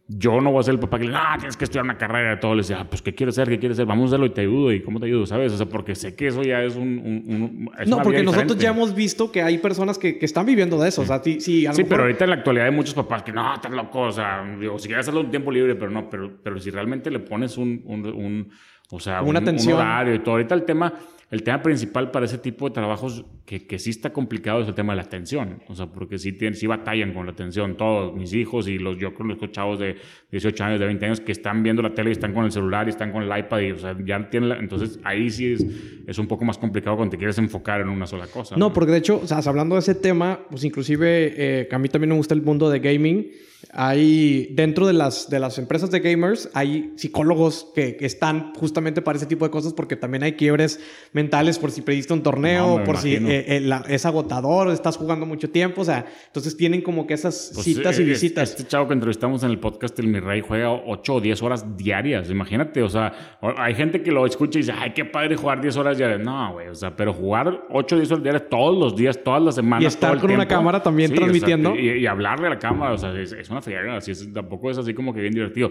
[0.10, 1.98] yo no voy a ser el papá que le dice, ah, tienes que estudiar una
[1.98, 2.56] carrera de todo.
[2.56, 3.50] Le dice, ah, pues, ¿qué quieres ser?
[3.50, 3.86] ¿Qué quieres ser?
[3.86, 4.72] Vamos a hacerlo y te ayudo.
[4.72, 5.26] ¿Y cómo te ayudo?
[5.26, 5.52] ¿Sabes?
[5.52, 7.70] O sea, porque sé que eso ya es un...
[7.86, 11.02] no, porque nosotros ya hemos visto que hay personas que, que están viviendo de eso.
[11.02, 13.54] O sea, sí, sí, sí pero ahorita en la actualidad hay muchos papás que, no,
[13.54, 14.02] estás loco.
[14.02, 16.10] O sea, digo, si quieres hacerlo un tiempo libre, pero no.
[16.10, 17.82] Pero, pero si realmente le pones un...
[17.86, 18.50] un,
[18.92, 19.76] o sea, una un, atención.
[19.76, 20.36] un horario y todo.
[20.36, 20.94] Ahorita el tema
[21.30, 24.74] el tema principal para ese tipo de trabajos que, que sí está complicado es el
[24.74, 25.62] tema de la atención.
[25.68, 27.76] O sea, porque sí, tienen, sí batallan con la atención.
[27.76, 29.98] Todos mis hijos y los yo conozco chavos de
[30.32, 32.88] 18 años, de 20 años que están viendo la tele y están con el celular
[32.88, 35.66] y están con el iPad y, o sea, ya tienen Entonces, ahí sí es,
[36.08, 38.56] es un poco más complicado cuando te quieres enfocar en una sola cosa.
[38.56, 41.90] No, porque de hecho, o sea, hablando de ese tema, pues inclusive eh, a mí
[41.90, 43.28] también me gusta el mundo de gaming
[43.74, 49.18] hay, dentro de las, de las empresas de gamers, hay psicólogos que, están justamente para
[49.18, 50.80] ese tipo de cosas porque también hay quiebres
[51.12, 55.50] mentales por si pediste un torneo, por si eh, eh, es agotador, estás jugando mucho
[55.50, 58.52] tiempo, o sea, entonces tienen como que esas pues, citas y eh, visitas.
[58.52, 61.78] Este chavo que entrevistamos en el podcast, el Mi Rey, juega 8 o 10 horas
[61.78, 65.62] diarias, imagínate, o sea, hay gente que lo escucha y dice, ay, qué padre jugar
[65.62, 66.20] 10 horas diarias.
[66.20, 69.42] No, güey, o sea, pero jugar 8 o 10 horas diarias todos los días, todas
[69.42, 69.84] las semanas.
[69.84, 71.76] Y estar con una cámara también transmitiendo.
[71.76, 74.78] y, hablarle a la cámara, o sea, es es una friega, así es, tampoco es
[74.78, 75.70] así como que bien divertido.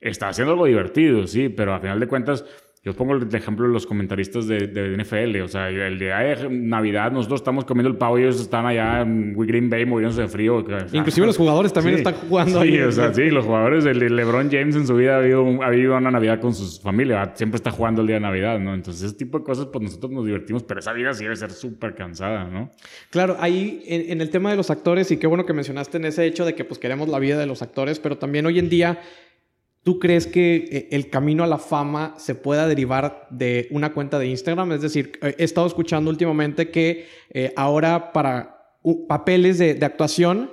[0.00, 2.44] Está haciendo algo divertido, sí, pero a final de cuentas
[2.84, 7.10] yo pongo el ejemplo de los comentaristas de, de NFL, o sea, el de Navidad,
[7.12, 10.62] nosotros estamos comiendo el pavo y ellos están allá en Green Bay muriéndose de frío.
[10.92, 14.76] Inclusive los jugadores también están jugando sí, O sea, sí, los jugadores, el LeBron James
[14.76, 18.02] en su vida ha vivido, ha vivido una Navidad con su familia, siempre está jugando
[18.02, 18.74] el día de Navidad, ¿no?
[18.74, 21.52] Entonces, ese tipo de cosas, pues nosotros nos divertimos, pero esa vida sí debe ser
[21.52, 22.70] súper cansada, ¿no?
[23.08, 26.04] Claro, ahí en, en el tema de los actores, y qué bueno que mencionaste en
[26.04, 28.68] ese hecho de que pues queremos la vida de los actores, pero también hoy en
[28.68, 29.00] día
[29.84, 34.18] ¿Tú crees que eh, el camino a la fama se pueda derivar de una cuenta
[34.18, 34.72] de Instagram?
[34.72, 38.72] Es decir, eh, he estado escuchando últimamente que eh, ahora para
[39.06, 40.50] papeles de, actuación,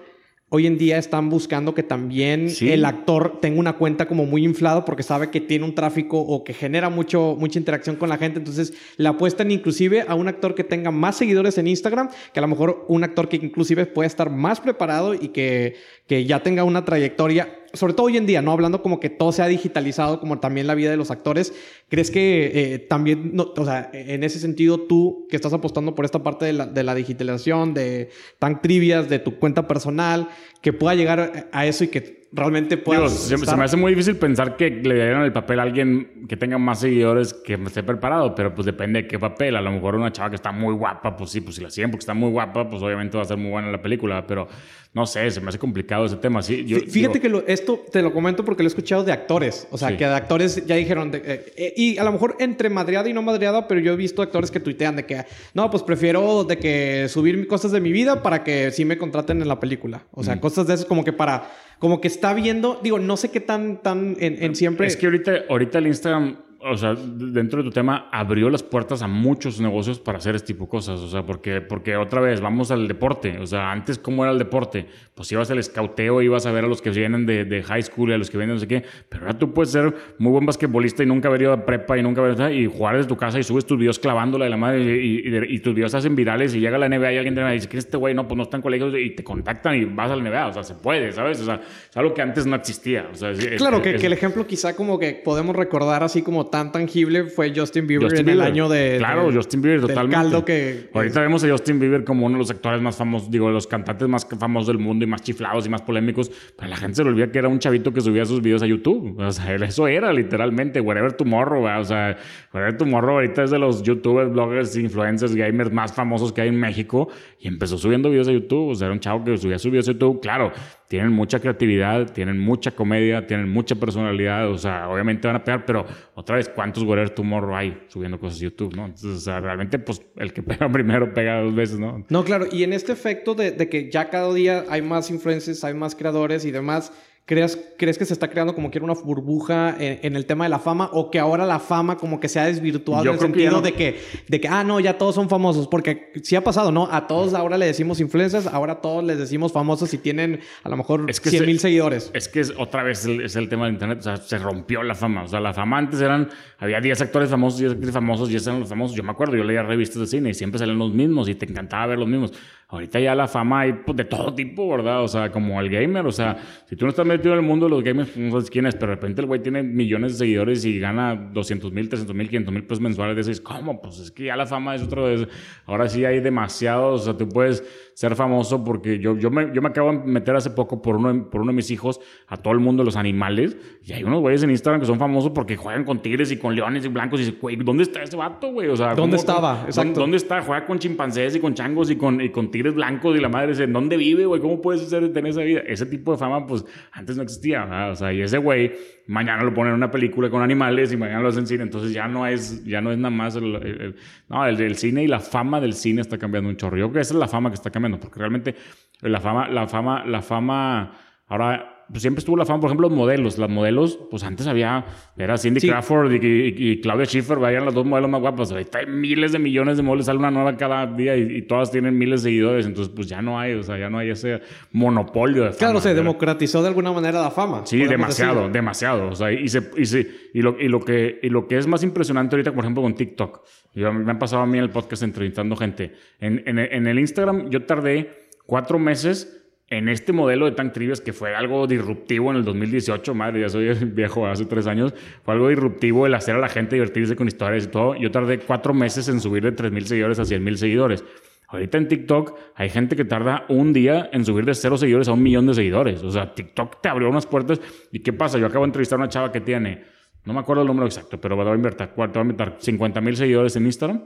[0.50, 4.84] hoy en día están buscando que también el actor tenga una cuenta como muy inflado
[4.84, 8.40] porque sabe que tiene un tráfico o que genera mucho, mucha interacción con la gente.
[8.40, 12.42] Entonces le apuestan inclusive a un actor que tenga más seguidores en Instagram, que a
[12.42, 15.76] lo mejor un actor que inclusive puede estar más preparado y que,
[16.12, 18.52] que ya tenga una trayectoria sobre todo hoy en día, ¿no?
[18.52, 21.54] Hablando como que todo se ha digitalizado, como también la vida de los actores,
[21.88, 26.04] ¿crees que eh, también, no, o sea, en ese sentido, tú que estás apostando por
[26.04, 28.10] esta parte de la, de la digitalización, de
[28.40, 30.28] tan trivias, de tu cuenta personal,
[30.62, 33.10] que pueda llegar a eso y que realmente pueda...
[33.10, 36.58] se, me hace muy difícil pensar que le dieran el papel a alguien que tenga
[36.58, 39.56] más seguidores que esté preparado, pero pues depende de qué papel.
[39.56, 41.92] A lo mejor una chava que está muy guapa, pues sí, pues si la siguen
[41.92, 44.48] porque está muy guapa, pues obviamente va a ser muy buena la película, pero
[44.94, 46.42] no sé, se me hace complicado ese tema.
[46.42, 49.66] Sí, Fíjate que esto te lo comento porque lo he escuchado de actores.
[49.72, 51.12] O sea, que de actores ya dijeron.
[51.14, 54.22] Eh, eh, y a lo mejor entre madreada y no madreada, pero yo he visto
[54.22, 58.22] actores que tuitean de que, no, pues prefiero de que subir cosas de mi vida
[58.22, 60.04] para que sí me contraten en la película.
[60.12, 61.50] O sea, cosas de eso como que para.
[61.82, 62.80] Como que está viendo.
[62.84, 64.86] Digo, no sé qué tan, tan en, en siempre.
[64.86, 69.02] Es que ahorita, ahorita el Instagram o sea, dentro de tu tema, abrió las puertas
[69.02, 71.00] a muchos negocios para hacer este tipo de cosas.
[71.00, 73.40] O sea, porque, porque otra vez, vamos al deporte.
[73.40, 74.86] O sea, antes, ¿cómo era el deporte?
[75.16, 78.12] Pues ibas al escauteo, ibas a ver a los que vienen de, de high school,
[78.12, 78.84] a los que vienen no sé qué.
[79.10, 82.04] Pero ahora tú puedes ser muy buen basquetbolista y nunca haber ido a prepa y
[82.04, 84.82] nunca haber y jugar desde tu casa y subes tus videos clavándola de la madre
[84.82, 87.78] y, tus videos hacen virales y llega a la NBA y alguien te dice que
[87.78, 90.24] este güey no, pues no está en colegios y te contactan y vas a la
[90.24, 90.48] NBA.
[90.48, 91.40] O sea, se puede, ¿sabes?
[91.42, 93.08] O sea, es algo que antes no existía.
[93.12, 96.72] O sea, claro, que, que el ejemplo quizá como que podemos recordar así como tan
[96.72, 98.98] tangible fue Justin Bieber en el año de.
[99.00, 100.16] Claro, Justin Bieber, totalmente.
[100.16, 100.90] caldo que.
[100.94, 103.66] Ahorita vemos a Justin Bieber como uno de los actores más famosos, digo, de los
[103.66, 106.32] cantantes más famosos del mundo y más chiflados y más polémicos.
[106.56, 108.68] Pero la gente se le olvida que era un chavito que subía sus videos a
[108.68, 109.18] YouTube.
[109.18, 111.80] O sea, eso era literalmente, Wherever Tomorrow.
[111.80, 112.18] O sea,
[112.54, 116.60] Wherever Tomorrow ahorita es de los YouTubers, bloggers, influencers, gamers más famosos que hay en
[116.60, 118.70] México y empezó subiendo videos a YouTube.
[118.70, 120.22] O sea, era un chavo que subía sus videos a YouTube.
[120.22, 120.52] Claro,
[120.92, 125.66] tienen mucha creatividad, tienen mucha comedia, tienen mucha personalidad, o sea, obviamente van a pegar,
[125.66, 125.86] pero
[126.16, 128.88] otra vez, ¿cuántos Whatever Tomorrow hay subiendo cosas a YouTube, no?
[128.88, 132.06] Entonces, o sea, realmente, pues, el que pega primero pega dos veces, ¿no?
[132.10, 135.64] No, claro, y en este efecto de, de que ya cada día hay más influencers,
[135.64, 136.92] hay más creadores y demás,
[137.26, 140.60] ¿Crees, ¿Crees que se está creando como que una burbuja en, el tema de la
[140.60, 143.74] fama o que ahora la fama como que se ha desvirtuado en el sentido de,
[143.74, 145.68] que, de que, ah, no, ya todos son famosos?
[145.68, 146.90] Porque sí ha pasado, ¿no?
[146.92, 150.78] A todos ahora le decimos influencers, ahora todos les decimos famosos y tienen a lo
[150.78, 152.12] mejor es 100 mil seguidores.
[152.14, 154.96] Es que es, otra vez es el tema del internet, o sea, se rompió la
[154.96, 155.24] fama.
[155.24, 158.48] O sea, la fama antes eran, había 10 actores famosos, 10 actores famosos y esos
[158.48, 158.98] eran los famosos.
[158.98, 161.46] Yo me acuerdo, yo leía revistas de cine y siempre salían los mismos y te
[161.46, 162.34] encantaba ver los mismos.
[162.72, 165.04] Ahorita ya la fama hay pues, de todo tipo, ¿verdad?
[165.04, 167.66] O sea, como el gamer, o sea, si tú no estás metido en el mundo
[167.66, 170.14] de los gamers, pues, no sabes quién es, pero de repente el güey tiene millones
[170.14, 173.18] de seguidores y gana 200 mil, 300 mil, 500 mil pesos mensuales.
[173.18, 173.82] Dices, ¿cómo?
[173.82, 175.06] Pues es que ya la fama es otro.
[175.06, 175.28] de
[175.66, 177.62] Ahora sí hay demasiados, o sea, tú puedes
[177.94, 181.30] ser famoso porque yo, yo, me, yo me acabo de meter hace poco por uno,
[181.30, 184.22] por uno de mis hijos a todo el mundo de los animales y hay unos
[184.22, 187.22] güeyes en Instagram que son famosos porque juegan con tigres y con leones y blancos
[187.22, 188.70] y güey, ¿dónde está ese vato, güey?
[188.70, 189.64] O sea, ¿dónde estaba?
[189.66, 190.00] Exacto.
[190.00, 190.42] ¿Dónde está?
[190.42, 193.50] Juega con chimpancés y con changos y con, y con tigres blancos y la madre
[193.50, 194.42] dice, ¿dónde vive, güey?
[194.42, 195.62] ¿Cómo puedes ser, tener esa vida?
[195.66, 197.92] Ese tipo de fama, pues antes no existía, ¿verdad?
[197.92, 198.72] O sea, y ese güey
[199.12, 202.08] mañana lo ponen en una película con animales y mañana lo hacen cine, entonces ya
[202.08, 203.96] no es, ya no es nada más el,
[204.30, 206.78] no, el, el, cine y la fama del cine está cambiando un chorro.
[206.78, 208.56] Yo creo que esa es la fama que está cambiando, porque realmente
[209.02, 210.92] la fama, la fama, la fama,
[211.28, 213.38] ahora pues siempre estuvo la fama, por ejemplo, los modelos.
[213.38, 214.86] Las modelos, pues antes había,
[215.18, 218.52] era Cindy Crawford y, Claudia Schiffer, vayan las dos modelos más guapas.
[218.52, 221.98] Ahorita hay miles de millones de modelos, sale una nueva cada día y, todas tienen
[221.98, 222.66] miles de seguidores.
[222.66, 225.58] Entonces, pues ya no hay, o sea, ya no hay ese monopolio de fama.
[225.58, 227.66] Claro, se democratizó de alguna manera la fama.
[227.66, 229.10] Sí, demasiado, demasiado.
[229.10, 231.84] O sea, y, se, y, y, lo, y, lo que, y lo que es más
[231.84, 233.42] impresionante ahorita, por ejemplo, con TikTok.
[233.76, 235.94] me han pasado a mí en el podcast entrevistando gente.
[236.20, 239.41] En, en, en el Instagram yo tardé cuatro meses
[239.72, 243.50] en este modelo de Tank Trivias, que fue algo disruptivo en el 2018, madre, ya
[243.50, 244.94] soy viejo, hace tres años,
[245.24, 247.96] fue algo disruptivo el hacer a la gente divertirse con historias y todo.
[247.96, 251.06] Yo tardé cuatro meses en subir de 3.000 seguidores a 100.000 seguidores.
[251.48, 255.14] Ahorita en TikTok hay gente que tarda un día en subir de cero seguidores a
[255.14, 256.04] un millón de seguidores.
[256.04, 257.62] O sea, TikTok te abrió unas puertas.
[257.94, 258.38] ¿Y qué pasa?
[258.38, 259.84] Yo acabo de entrevistar a una chava que tiene,
[260.26, 263.16] no me acuerdo el número exacto, pero va a invertir, va a invertir 50 mil
[263.16, 264.02] seguidores en Instagram,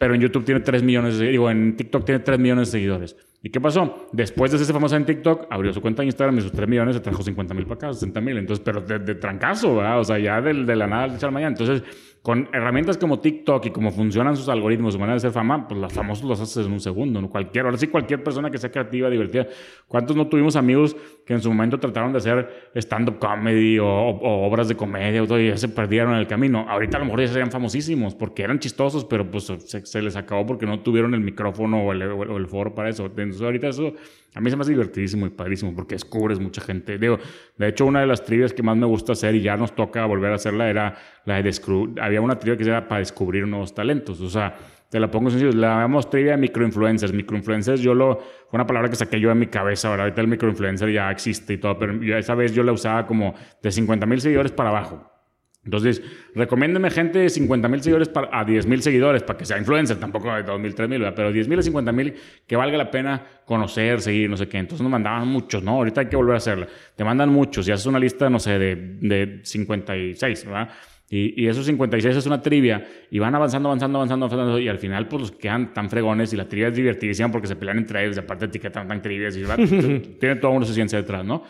[0.00, 3.16] pero en YouTube tiene 3 millones de digo, en TikTok tiene 3 millones de seguidores.
[3.42, 4.08] ¿Y qué pasó?
[4.12, 6.96] Después de ese famoso en TikTok, abrió su cuenta en Instagram y sus 3 millones
[6.96, 8.38] se trajo 50 mil para acá, 60 mil.
[8.38, 10.00] Entonces, pero de, de, trancazo, ¿verdad?
[10.00, 11.54] O sea, ya de, de la nada de echar mañana.
[11.54, 11.82] Entonces,
[12.22, 15.80] con herramientas como TikTok y cómo funcionan sus algoritmos, su manera de ser fama, pues
[15.80, 17.30] los famosos los haces en un segundo, ¿no?
[17.30, 19.46] Cualquier, ahora sí cualquier persona que sea creativa, divertida.
[19.88, 20.94] ¿Cuántos no tuvimos amigos
[21.24, 25.56] que en su momento trataron de hacer stand-up comedy o, obras de comedia y ya
[25.56, 26.66] se perdieron en el camino?
[26.68, 30.44] Ahorita a lo mejor ya serían famosísimos porque eran chistosos, pero pues se, les acabó
[30.44, 33.06] porque no tuvieron el micrófono o el, o el foro para eso.
[33.06, 33.94] Entonces ahorita eso
[34.34, 36.98] a mí se me hace divertidísimo y padrísimo porque descubres mucha gente.
[36.98, 37.18] Digo,
[37.60, 40.06] de hecho, una de las trivias que más me gusta hacer y ya nos toca
[40.06, 40.94] volver a hacerla era
[41.26, 41.52] la de.
[42.00, 44.18] Había una trivia que se para descubrir nuevos talentos.
[44.22, 44.56] O sea,
[44.88, 45.52] te la pongo sencillo.
[45.52, 47.12] La llamamos trivia microinfluencers.
[47.12, 48.16] Microinfluencers, yo lo.
[48.16, 49.88] Fue una palabra que saqué yo de mi cabeza.
[49.88, 53.34] Ahora, ahorita el microinfluencer ya existe y todo, pero esa vez yo la usaba como
[53.62, 55.19] de 50 mil seguidores para abajo.
[55.62, 56.02] Entonces,
[56.34, 59.98] recomiéndeme gente de 50 mil seguidores para, a 10 mil seguidores para que sea influencer,
[59.98, 62.14] tampoco de 2 mil, 3 mil, pero 10 mil a 50 mil
[62.46, 64.56] que valga la pena conocer, seguir, no sé qué.
[64.56, 65.72] Entonces nos mandaban muchos, ¿no?
[65.72, 66.66] Ahorita hay que volver a hacerla.
[66.96, 70.70] Te mandan muchos y haces una lista, no sé, de, de 56, ¿verdad?
[71.12, 74.78] Y, y, esos 56 es una trivia y van avanzando, avanzando, avanzando, avanzando y al
[74.78, 78.04] final pues los quedan tan fregones y la trivia es divertidísima porque se pelean entre
[78.04, 79.42] ellos y aparte etiquetan tan trivias y
[80.20, 81.42] tiene toda una ciencia detrás, ¿no?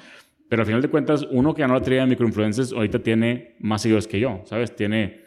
[0.50, 3.82] Pero al final de cuentas, uno que ganó la trivia de microinfluencers ahorita tiene más
[3.82, 4.74] seguidores que yo, ¿sabes?
[4.74, 5.19] Tiene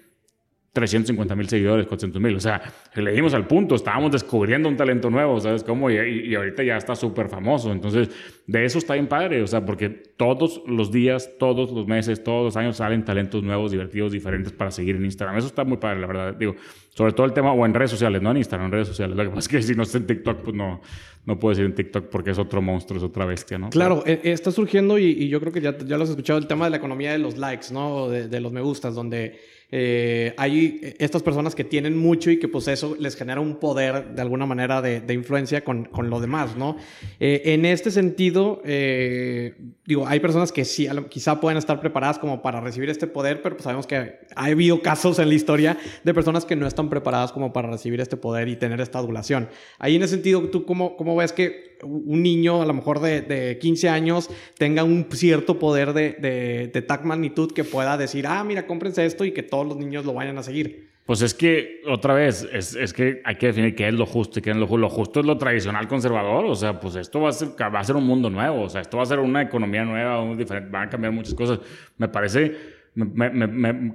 [0.74, 2.36] 350 mil seguidores, 400 mil.
[2.36, 2.61] O sea,
[2.95, 5.91] le dimos al punto, estábamos descubriendo un talento nuevo, ¿sabes cómo?
[5.91, 7.71] Y, y, ahorita ya está súper famoso.
[7.71, 8.09] Entonces,
[8.47, 12.43] de eso está bien padre, o sea, porque todos los días, todos los meses, todos
[12.43, 15.38] los años salen talentos nuevos, divertidos, diferentes para seguir en Instagram.
[15.38, 16.34] Eso está muy padre, la verdad.
[16.34, 16.55] Digo,
[16.89, 19.15] sobre todo el tema, o en redes sociales, no en Instagram, en redes sociales.
[19.15, 20.82] Lo que pasa es que si no está en TikTok, pues no,
[21.26, 23.69] no puedes ir en TikTok porque es otro monstruo, es otra bestia, ¿no?
[23.69, 26.65] Claro, eh, está surgiendo y, yo creo que ya, ya lo has escuchado el tema
[26.65, 28.09] de la economía de los likes, ¿no?
[28.09, 29.39] De, de los me gustas, donde
[29.76, 34.13] eh, hay estas personas que tienen mucho y que pues eso les genera un poder
[34.13, 36.78] de alguna manera de, influencia con, con, lo demás, ¿no?
[37.19, 39.55] Eh, en este sentido, eh,
[39.88, 43.55] digo, hay personas que sí, quizá pueden estar preparadas como para recibir este poder, pero
[43.55, 47.32] pues sabemos que ha habido casos en la historia de personas que no están preparadas
[47.32, 49.49] como para recibir este poder y tener esta adulación.
[49.80, 53.22] Ahí en ese sentido, ¿tú cómo, cómo ves que un niño a lo mejor de,
[53.22, 58.26] de 15 años tenga un cierto poder de, de, de tal magnitud que pueda decir,
[58.28, 60.94] ah, mira, cómprense esto y que todos los niños lo vayan a seguir.
[61.06, 64.40] Pues es que, otra vez, es, es, que hay que definir qué es lo justo
[64.40, 64.78] y qué es lo justo.
[64.78, 66.46] Lo justo es lo tradicional conservador.
[66.46, 68.62] O sea, pues esto va a, ser, va a ser un mundo nuevo.
[68.62, 71.34] O sea, esto va a ser una economía nueva, un diferente, van a cambiar muchas
[71.34, 71.60] cosas.
[71.98, 72.56] Me parece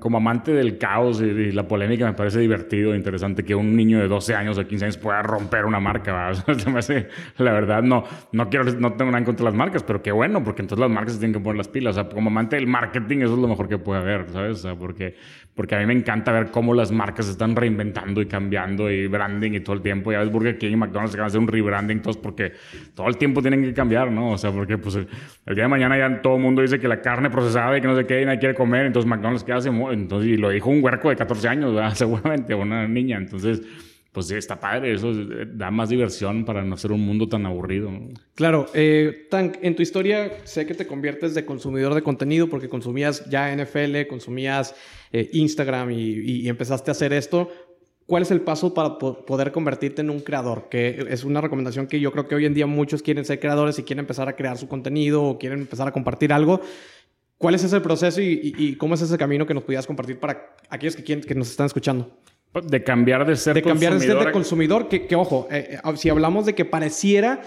[0.00, 4.00] como amante del caos y, la polémica me parece divertido e interesante que un niño
[4.00, 6.32] de 12 años o 15 años pueda romper una marca.
[7.38, 10.10] la verdad, no, no, quiero, no tengo nada en contra de las marcas, pero qué
[10.10, 11.96] bueno, porque entonces las marcas se tienen que poner las pilas.
[11.96, 14.58] O sea, como amante del marketing, eso es lo mejor que puede haber, ¿sabes?
[14.58, 15.14] O sea, porque,
[15.54, 19.06] porque a mí me encanta ver cómo las marcas se están reinventando y cambiando y
[19.06, 20.10] branding y todo el tiempo.
[20.10, 22.52] Ya ves Burger King y McDonald's que van a hacer un rebranding, todos porque
[22.94, 24.32] todo el tiempo tienen que cambiar, ¿no?
[24.32, 25.06] O sea, porque pues el,
[25.54, 27.96] día de mañana ya todo el mundo dice que la carne procesada y que no
[27.96, 31.08] sé qué y nadie quiere comer entonces McDonald's hace, entonces, y lo dijo un huerco
[31.08, 33.62] de 14 años, seguramente, o una niña, entonces,
[34.12, 35.12] pues está padre, eso
[35.54, 37.90] da más diversión para no ser un mundo tan aburrido.
[38.34, 42.68] Claro, eh, Tank, en tu historia sé que te conviertes de consumidor de contenido porque
[42.68, 44.74] consumías ya NFL, consumías
[45.12, 47.48] eh, Instagram y, y empezaste a hacer esto.
[48.08, 50.70] ¿Cuál es el paso para poder convertirte en un creador?
[50.70, 53.78] Que es una recomendación que yo creo que hoy en día muchos quieren ser creadores
[53.78, 56.62] y quieren empezar a crear su contenido o quieren empezar a compartir algo.
[57.38, 60.96] ¿Cuál es ese proceso y, cómo es ese camino que nos pudieras compartir para aquellos
[60.96, 62.18] que, quieren, que nos están escuchando?
[62.64, 66.08] De cambiar de ser de cambiar de ser de consumidor, que, ojo, eh, eh, si
[66.08, 67.42] hablamos de que pareciera,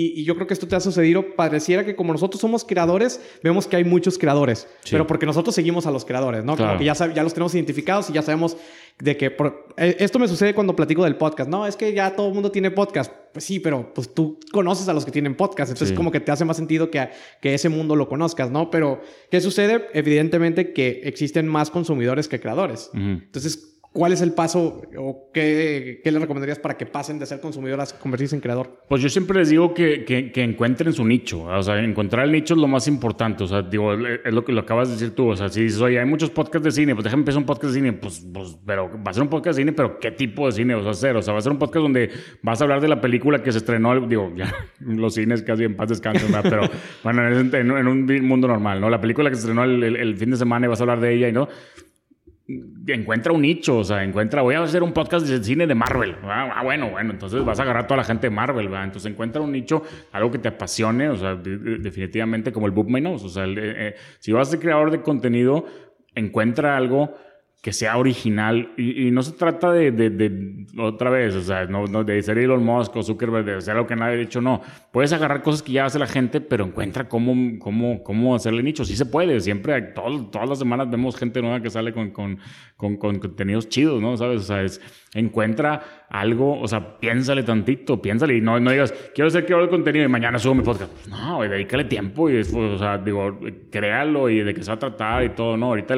[0.00, 3.66] y, yo creo que esto te ha sucedido, pareciera que como nosotros somos creadores, vemos
[3.66, 6.56] que hay muchos creadores, pero porque nosotros seguimos a los creadores, ¿no?
[6.56, 8.56] Como que ya, ya los tenemos identificados y ya sabemos
[9.00, 9.36] de que
[9.76, 11.48] eh, esto me sucede cuando platico del podcast.
[11.48, 13.12] No, es que ya todo el mundo tiene podcast.
[13.32, 15.70] Pues sí, pero pues tú conoces a los que tienen podcast.
[15.70, 17.08] Entonces como que te hace más sentido que,
[17.40, 18.70] que ese mundo lo conozcas, ¿no?
[18.70, 19.86] Pero ¿qué sucede?
[19.94, 22.90] Evidentemente que existen más consumidores que creadores.
[22.94, 27.40] Entonces, ¿Cuál es el paso o qué, qué, le recomendarías para que pasen de ser
[27.40, 28.84] consumidor a convertirse en creador?
[28.86, 31.44] Pues yo siempre les digo que, que, que, encuentren su nicho.
[31.44, 33.44] O sea, encontrar el nicho es lo más importante.
[33.44, 35.30] O sea, digo, es lo que lo acabas de decir tú.
[35.30, 37.72] O sea, si dices, oye, hay muchos podcasts de cine, pues déjame empezar un podcast
[37.72, 37.92] de cine.
[37.94, 40.74] Pues, pues, pero va a ser un podcast de cine, pero ¿qué tipo de cine
[40.74, 41.16] vas a hacer?
[41.16, 42.10] O sea, va a ser un podcast donde
[42.42, 45.76] vas a hablar de la película que se estrenó, digo, ya, los cines casi en
[45.76, 46.68] paz descansan, pero
[47.02, 48.90] bueno, en, en, un mundo normal, ¿no?
[48.90, 51.00] La película que se estrenó el, el, el fin de semana y vas a hablar
[51.00, 51.48] de ella y no
[52.86, 56.16] encuentra un nicho, o sea, encuentra, voy a hacer un podcast de cine de Marvel.
[56.22, 58.84] Ah, ah bueno, bueno, entonces vas a agarrar a toda la gente de Marvel, ¿verdad?
[58.84, 59.82] Entonces encuentra un nicho,
[60.12, 64.32] algo que te apasione, o sea, definitivamente como el Book My o sea, eh, si
[64.32, 65.66] vas a ser creador de contenido,
[66.14, 67.14] encuentra algo
[67.68, 72.22] que sea original y, no se trata de, de, otra vez, o sea, no, de
[72.22, 74.62] ser Elon Musk o Zuckerberg, de hacer algo que nadie ha dicho, no.
[74.90, 78.86] Puedes agarrar cosas que ya hace la gente, pero encuentra cómo, cómo, cómo hacerle nicho.
[78.86, 82.38] Sí se puede, siempre, todas las semanas vemos gente nueva que sale con, con,
[82.74, 84.16] con, con contenidos chidos, ¿no?
[84.16, 84.40] ¿Sabes?
[84.40, 84.80] O sea, es,
[85.12, 89.70] encuentra algo, o sea, piénsale tantito, piénsale y no, no digas, quiero ser creador de
[89.70, 91.06] contenido y mañana subo mi podcast.
[91.08, 93.38] No, dedícale tiempo y, después, o sea, digo,
[93.70, 95.66] créalo y de qué se va a tratar y todo, ¿no?
[95.66, 95.94] Ahorita,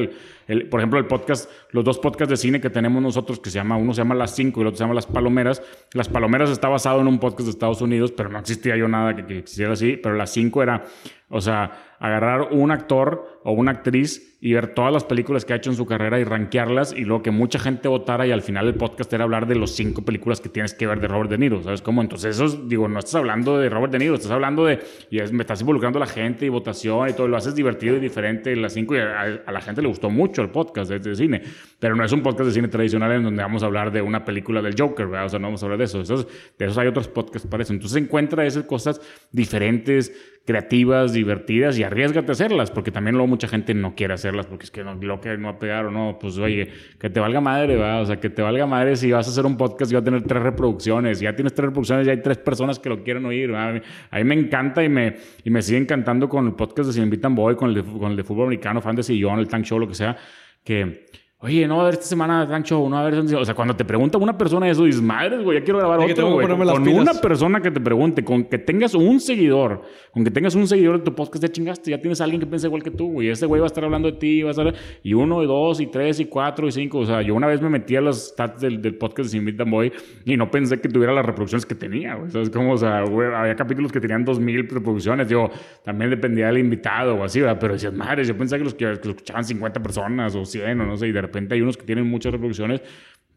[0.48, 3.58] el, por ejemplo, el podcast, los dos podcasts de cine que tenemos nosotros, que se
[3.58, 5.62] llama, uno se llama Las Cinco y el otro se llama Las Palomeras.
[5.94, 9.14] Las Palomeras está basado en un podcast de Estados Unidos, pero no existía yo nada
[9.14, 10.84] que, que existiera así, pero Las Cinco era,
[11.28, 15.56] o sea, agarrar un actor o una actriz y ver todas las películas que ha
[15.56, 18.66] hecho en su carrera y rankearlas y luego que mucha gente votara y al final
[18.66, 21.36] el podcast era hablar de los cinco películas que tienes que ver de Robert De
[21.36, 22.00] Niro, ¿sabes cómo?
[22.00, 24.80] Entonces eso, digo, no estás hablando de Robert De Niro, estás hablando de,
[25.10, 27.96] y es, me estás involucrando a la gente y votación y todo, lo haces divertido
[27.96, 31.42] y diferente, las cinco, y a, la gente le gustó mucho el podcast de, cine,
[31.78, 34.24] pero no es un podcast de cine tradicional en donde vamos a hablar de una
[34.24, 35.26] película del Joker, ¿verdad?
[35.26, 37.74] O sea, no vamos a hablar de eso, de esos hay otros podcasts para eso,
[37.74, 39.00] entonces encuentra esas cosas
[39.32, 40.12] diferentes,
[40.46, 44.64] creativas, divertidas y arriesgate a hacerlas, porque también luego mucha gente no quiere hacerlas porque
[44.64, 46.68] es que no, lo que no va a pegar o no, pues oye,
[46.98, 48.02] que te valga madre, ¿verdad?
[48.02, 50.04] O sea, que te valga madre si vas a hacer un podcast y va a
[50.04, 53.52] tener tres reproducciones, ya tienes tres reproducciones, ya hay tres personas que lo quieren oír,
[53.52, 53.82] ¿verdad?
[54.10, 57.00] A mí me encanta y me, y me sigue encantando con el podcast de Si
[57.00, 59.48] me invitan voy, con el de, con el de fútbol americano, fan de sillón, el
[59.48, 60.16] tank show, lo que sea,
[60.62, 61.06] que
[61.42, 63.82] Oye, no, a ver esta semana gran show, no, a ver, o sea, cuando te
[63.82, 66.46] pregunta una persona eso, dices, madres, güey, ya quiero grabar otro, güey.
[66.46, 69.80] Con una persona que te pregunte, con que tengas un seguidor,
[70.10, 72.46] con que tengas un seguidor de tu podcast, ya chingaste, ya tienes a alguien que
[72.46, 73.30] piensa igual que tú, güey.
[73.30, 75.80] Ese güey va a estar hablando de ti, va a estar, y uno, y dos,
[75.80, 76.98] y tres, y cuatro, y cinco.
[76.98, 79.70] O sea, yo una vez me metí a los stats del, del podcast de Sin
[79.70, 79.90] Boy
[80.26, 82.30] y no pensé que tuviera las reproducciones que tenía, güey.
[82.30, 82.74] ¿Sabes cómo?
[82.74, 85.26] O sea, güey, había capítulos que tenían dos mil reproducciones.
[85.26, 85.48] Digo,
[85.82, 87.56] también dependía del invitado o así, ¿verdad?
[87.58, 90.84] Pero decías, madres, yo pensé que los que, que escuchaban 50 personas o 100 o
[90.84, 92.82] no sé, y de repente hay unos que tienen muchas reproducciones,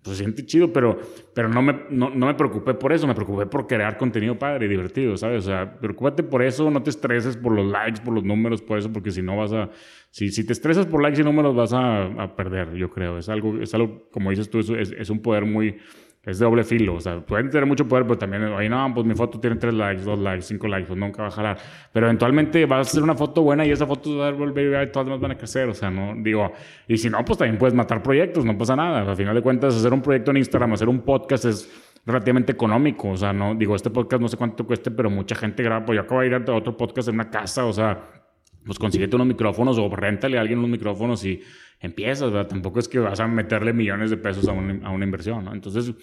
[0.03, 0.99] pues se siente chido, pero,
[1.33, 4.65] pero no, me, no, no, me preocupé por eso, me preocupé por crear contenido padre
[4.65, 5.45] y divertido, ¿sabes?
[5.45, 8.77] O sea, preocúpate por eso, no te estreses por los likes, por los números, por
[8.77, 9.69] eso, porque si no vas a...
[10.11, 13.17] Si, si te estresas por likes y números vas a, a perder, yo creo.
[13.17, 15.77] Es algo, es algo como dices tú, es, es un poder muy
[16.25, 16.95] es de doble filo.
[16.95, 19.73] O sea, pueden tener mucho poder, pero también, ahí no, pues mi foto tiene tres
[19.73, 21.57] likes, dos likes, cinco likes, pues nunca va a jalar.
[21.91, 24.91] Pero eventualmente vas a hacer una foto buena y esa foto va a volver a
[24.91, 25.67] todas las van a crecer.
[25.67, 26.51] O sea, no, digo,
[26.87, 29.09] y si no, pues también puedes matar proyectos, no pasa nada.
[29.09, 31.69] Al final de cuentas, hacer un proyecto en Instagram, hacer un podcast es
[32.05, 33.09] relativamente económico.
[33.09, 35.97] O sea, no, digo, este podcast no sé cuánto cueste, pero mucha gente graba, pues
[35.97, 38.23] yo acabo de ir a otro podcast en una casa, o sea
[38.65, 41.41] pues consíguete unos micrófonos o réntale a alguien unos micrófonos y
[41.83, 42.47] empiezas, ¿verdad?
[42.47, 45.53] Tampoco es que vas a meterle millones de pesos a, a una inversión, ¿no?
[45.53, 45.93] Entonces,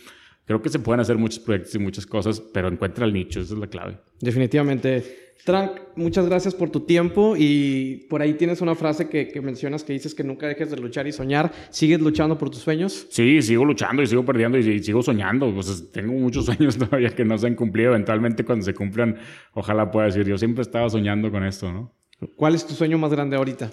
[0.45, 3.55] creo que se pueden hacer muchos proyectos y muchas cosas, pero encuentra el nicho, esa
[3.55, 3.99] es la clave.
[4.21, 5.31] Definitivamente.
[5.45, 9.85] Trank, muchas gracias por tu tiempo y por ahí tienes una frase que, que, mencionas
[9.85, 11.51] que dices que nunca dejes de luchar y soñar.
[11.71, 13.07] ¿Sigues luchando por tus sueños?
[13.09, 15.53] Sí, sigo luchando y sigo perdiendo y, sigo soñando.
[15.55, 17.91] Pues tengo muchos sueños todavía que no se han cumplido.
[17.91, 19.17] Eventualmente cuando se cumplan,
[19.55, 21.95] ojalá pueda decir, yo siempre estaba soñando con esto, ¿no?
[22.37, 23.71] ¿Cuál es tu sueño más grande ahorita?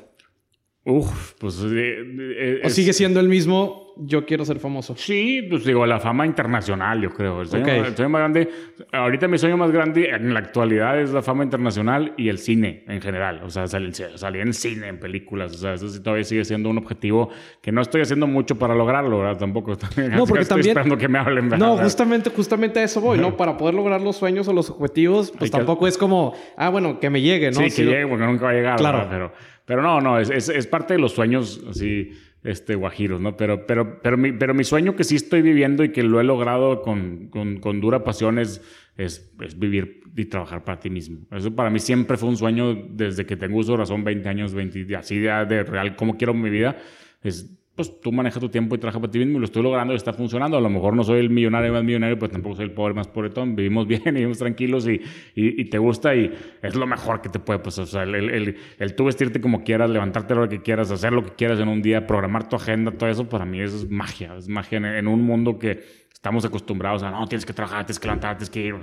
[0.90, 1.62] Uf, pues...
[1.66, 4.96] Eh, eh, ¿O sigue siendo el mismo, yo quiero ser famoso?
[4.96, 7.42] Sí, pues digo, la fama internacional, yo creo.
[7.42, 8.50] El sueño, más grande...
[8.94, 12.86] Ahorita mi sueño más grande en la actualidad es la fama internacional y el cine
[12.88, 13.42] en general.
[13.44, 15.56] O sea, salir, salir en cine, en películas.
[15.56, 17.32] O sea, eso sí todavía sigue siendo un objetivo
[17.62, 19.40] que no estoy haciendo mucho para lograrlo, ¿verdad?
[19.40, 19.72] Tampoco.
[19.72, 19.78] No,
[20.26, 20.68] porque estoy también...
[20.70, 21.50] esperando que me hablen.
[21.50, 23.36] No, justamente, justamente a eso voy, ¿no?
[23.36, 27.10] Para poder lograr los sueños o los objetivos, pues tampoco es como, ah, bueno, que
[27.10, 27.60] me llegue, ¿no?
[27.60, 28.78] Sí, que llegue porque nunca va a llegar.
[28.78, 29.06] Claro.
[29.10, 29.57] Pero...
[29.68, 33.36] Pero no, no, es, es, es, parte de los sueños así, este, guajiros, ¿no?
[33.36, 36.24] Pero, pero, pero, mi, pero mi sueño que sí estoy viviendo y que lo he
[36.24, 38.62] logrado con, con, con dura pasión es,
[38.96, 41.28] es, vivir y trabajar para ti mismo.
[41.32, 44.54] Eso para mí siempre fue un sueño desde que tengo uso de razón, 20 años,
[44.54, 46.78] 20, así de, de real, cómo quiero mi vida.
[47.22, 49.94] Es pues tú manejas tu tiempo y trabajas para ti mismo y lo estoy logrando
[49.94, 50.58] y está funcionando.
[50.58, 53.08] A lo mejor no soy el millonario más millonario, pues tampoco soy el pobre más
[53.08, 53.56] pobretón.
[53.56, 55.00] Vivimos bien y vivimos tranquilos y,
[55.36, 57.84] y, te gusta y es lo mejor que te puede pasar.
[57.84, 61.24] O sea, el, el, el, tú vestirte como quieras, levantarte lo que quieras, hacer lo
[61.24, 64.36] que quieras en un día, programar tu agenda, todo eso para mí es magia.
[64.36, 68.00] Es magia en, en un mundo que estamos acostumbrados a, no, tienes que trabajar, tienes
[68.00, 68.76] que levantarte, tienes que ir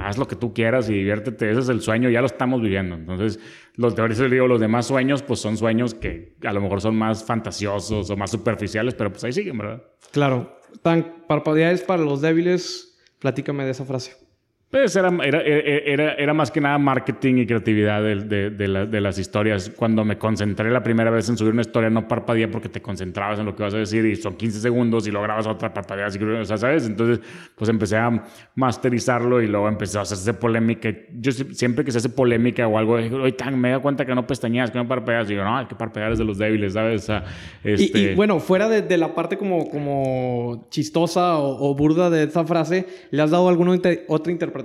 [0.00, 2.96] haz lo que tú quieras y diviértete, ese es el sueño, ya lo estamos viviendo.
[2.96, 3.38] Entonces,
[3.74, 7.24] los teóricos digo, los demás sueños, pues son sueños que a lo mejor son más
[7.24, 9.82] fantasiosos o más superficiales, pero pues ahí siguen, ¿verdad?
[10.12, 10.58] Claro.
[10.82, 14.25] Tan parpadeáis para los débiles, platícame de esa frase.
[14.68, 19.16] Pues era, era, era, era, más que nada marketing y creatividad de, de, de, las
[19.16, 19.70] historias.
[19.70, 23.38] Cuando me concentré la primera vez en subir una historia, no parpadeé porque te concentrabas
[23.38, 26.08] en lo que vas a decir y son 15 segundos y lo grabas otra parpadea,
[26.08, 26.84] o sea, ¿sabes?
[26.84, 27.20] Entonces,
[27.54, 28.24] pues empecé a
[28.56, 30.92] masterizarlo y luego empezó a hacerse polémica.
[31.12, 34.26] Yo siempre que se hace polémica o algo, oye, tan, me da cuenta que no
[34.26, 35.28] pestañeas, que no parpadeas.
[35.28, 37.04] Y digo, no, hay que parpadear es de los débiles, ¿sabes?
[37.04, 37.24] O sea,
[37.62, 37.98] este...
[37.98, 43.22] y, bueno, fuera de, la parte como, como chistosa o, burda de esa frase, ¿le
[43.22, 44.55] has dado alguna otra interpretación?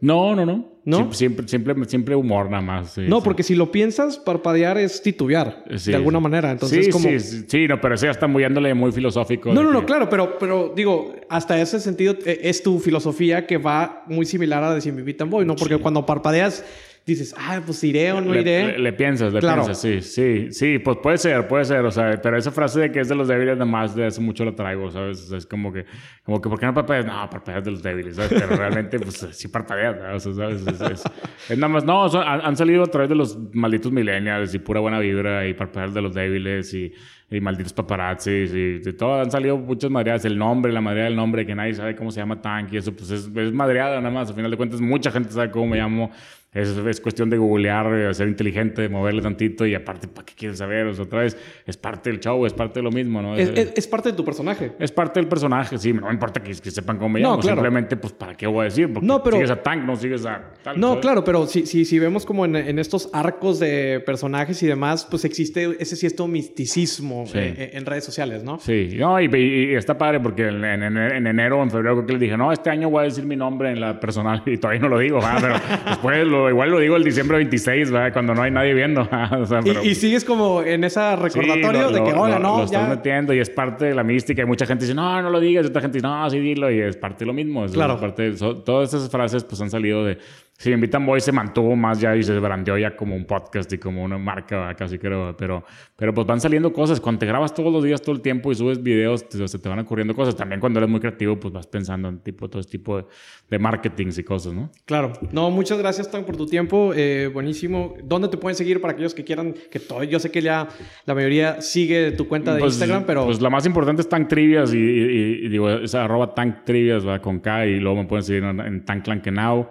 [0.00, 0.72] No, no, no.
[0.84, 1.12] ¿No?
[1.12, 2.98] Siempre, siempre, siempre humor nada más.
[2.98, 6.50] no, porque si lo piensas, parpadear es titubear de alguna manera.
[6.50, 7.08] Entonces, sí, como...
[7.08, 8.42] sí, sí, no, pero sí, ya está muy
[8.74, 9.52] muy filosófico.
[9.52, 13.58] No, no, no, claro, pero, pero digo, hasta ese sentido eh, es tu filosofía que
[13.58, 14.96] va muy similar a de Sin
[15.30, 15.54] Boy, ¿no?
[15.54, 16.64] Porque cuando parpadeas
[17.04, 18.78] dices, ah, pues iré o no iré.
[18.78, 22.36] Le, piensas, le piensas, sí, sí, sí, pues puede ser, puede ser, o sea, pero
[22.36, 24.90] esa frase de que es de los débiles, nada más de hace mucho lo traigo,
[24.90, 25.30] ¿sabes?
[25.30, 25.84] es como que,
[26.24, 27.06] como que, ¿por qué no parpadeas?
[27.06, 28.32] No, parpadeas de los débiles, ¿sabes?
[28.32, 30.26] Pero realmente, pues sí parpadeas, ¿sabes?
[30.26, 31.04] O sea, ¿sabes?
[31.48, 34.98] Es, nada más, no, han, salido a través de los malditos millennials y pura buena
[34.98, 36.92] vibra y parpadear de los débiles y
[37.36, 39.20] y malditos paparazzi y de todo.
[39.20, 40.24] Han salido muchas madreadas.
[40.24, 42.92] El nombre, la madreada del nombre, que nadie sabe cómo se llama Tank y eso,
[42.92, 44.30] pues es, es madreada nada más.
[44.30, 46.10] A final de cuentas, mucha gente sabe cómo me llamo.
[46.52, 50.86] Es, es, cuestión de googlear, ser inteligente, moverle tantito y aparte, ¿para qué quieres saber?
[50.86, 51.34] O sea, otra vez,
[51.66, 53.36] es parte del show, es parte de lo mismo, ¿no?
[53.36, 54.72] Es, es, parte de tu personaje.
[54.78, 55.94] Es parte del personaje, sí.
[55.94, 57.40] No importa que, que sepan cómo me llamo.
[57.40, 58.92] Simplemente, pues, ¿para qué voy a decir?
[58.92, 60.78] Porque no, pero, sigues a Tank, no sigues a tal.
[60.78, 64.66] No, claro, pero si, si, si vemos como en, en, estos arcos de personajes y
[64.66, 68.58] demás, pues existe ese cierto misticismo eh, eh, en, redes sociales, ¿no?
[68.58, 72.18] Sí, no, y, está padre porque en, en, enero o en febrero creo que le
[72.18, 74.88] dije, no, este año voy a decir mi nombre en la personal y todavía no
[74.88, 75.54] lo digo, pero
[75.86, 78.12] después lo igual lo digo el diciembre 26, ¿verdad?
[78.12, 79.08] Cuando no hay nadie viendo.
[79.82, 82.80] y, sigues como en esa recordatorio de que, hola, no, lo ya...
[82.80, 84.42] estoy metiendo y es parte de la mística.
[84.42, 85.64] Y mucha gente dice, no, no lo digas.
[85.64, 86.70] Y otra gente dice, no, sí, dilo.
[86.70, 87.64] Y es parte de lo mismo.
[87.64, 87.98] Es claro.
[87.98, 88.32] Parte
[88.64, 90.18] todas esas frases pues han salido de,
[90.62, 93.72] si me invitan Boy se mantuvo más ya y se brandeó ya como un podcast
[93.72, 95.64] y como una marca casi creo, pero,
[95.96, 97.00] pero pues van saliendo cosas.
[97.00, 99.68] Cuando te grabas todos los días, todo el tiempo y subes videos, te, se te
[99.68, 100.36] van ocurriendo cosas.
[100.36, 103.06] También cuando eres muy creativo, pues vas pensando en tipo, todo este tipo de,
[103.50, 104.70] de marketing y cosas, ¿no?
[104.84, 105.14] Claro.
[105.32, 106.92] No, muchas gracias, Tan, por tu tiempo.
[106.94, 107.96] Eh, buenísimo.
[108.04, 109.56] ¿Dónde te pueden seguir para aquellos que quieran?
[109.68, 110.68] Que todo, yo sé que ya
[111.06, 113.24] la mayoría sigue tu cuenta de pues, Instagram, pero...
[113.24, 117.40] Pues la más importante es Tank Trivias y, y, digo, es arroba Tank Trivias, con
[117.40, 119.68] K y luego me pueden seguir en, en Tank Lankenau.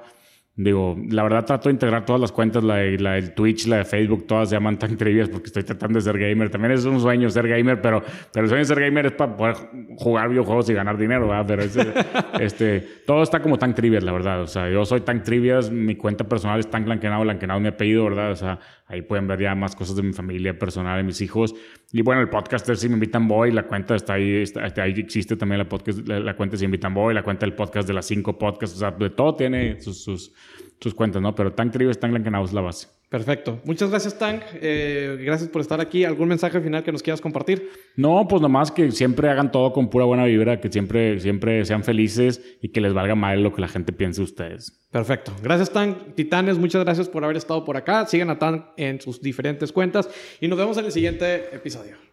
[0.63, 3.85] Digo, la verdad trato de integrar todas las cuentas, la, la de Twitch, la de
[3.85, 6.49] Facebook, todas se llaman tan trivias porque estoy tratando de ser gamer.
[6.51, 9.35] También es un sueño ser gamer, pero, pero el sueño de ser gamer es para
[9.35, 9.55] poder
[9.97, 11.45] jugar videojuegos y ganar dinero, ¿verdad?
[11.47, 11.63] Pero
[12.39, 14.41] este, todo está como tan trivias, la verdad.
[14.41, 18.03] O sea, yo soy tan trivias, mi cuenta personal es tan Lankenau es mi apellido,
[18.03, 18.31] ¿verdad?
[18.31, 18.59] O sea,
[18.91, 21.55] ahí pueden ver ya más cosas de mi familia personal, de mis hijos.
[21.91, 24.93] Y bueno, el podcast es Si Me Invitan Boy, la cuenta está ahí, está, ahí
[24.97, 27.93] existe también la, podcast, la, cuenta Si Me Invitan Boy, la cuenta del podcast de
[27.93, 31.33] las cinco podcasts, o sea, de todo tiene sus, sus, cuentas, ¿no?
[31.33, 33.00] Pero Tank Trio es Tank es la base.
[33.11, 33.59] Perfecto.
[33.65, 34.41] Muchas gracias, Tank.
[34.61, 36.05] Eh, gracias por estar aquí.
[36.05, 37.69] ¿Algún mensaje final que nos quieras compartir?
[37.97, 41.83] No, pues nomás que siempre hagan todo con pura buena vibra, que siempre, siempre sean
[41.83, 44.87] felices y que les valga mal lo que la gente piense de ustedes.
[44.91, 45.33] Perfecto.
[45.43, 46.15] Gracias, Tank.
[46.15, 48.05] Titanes, muchas gracias por haber estado por acá.
[48.05, 50.09] Sigan a Tank en sus diferentes cuentas
[50.39, 52.10] y nos vemos en el siguiente episodio.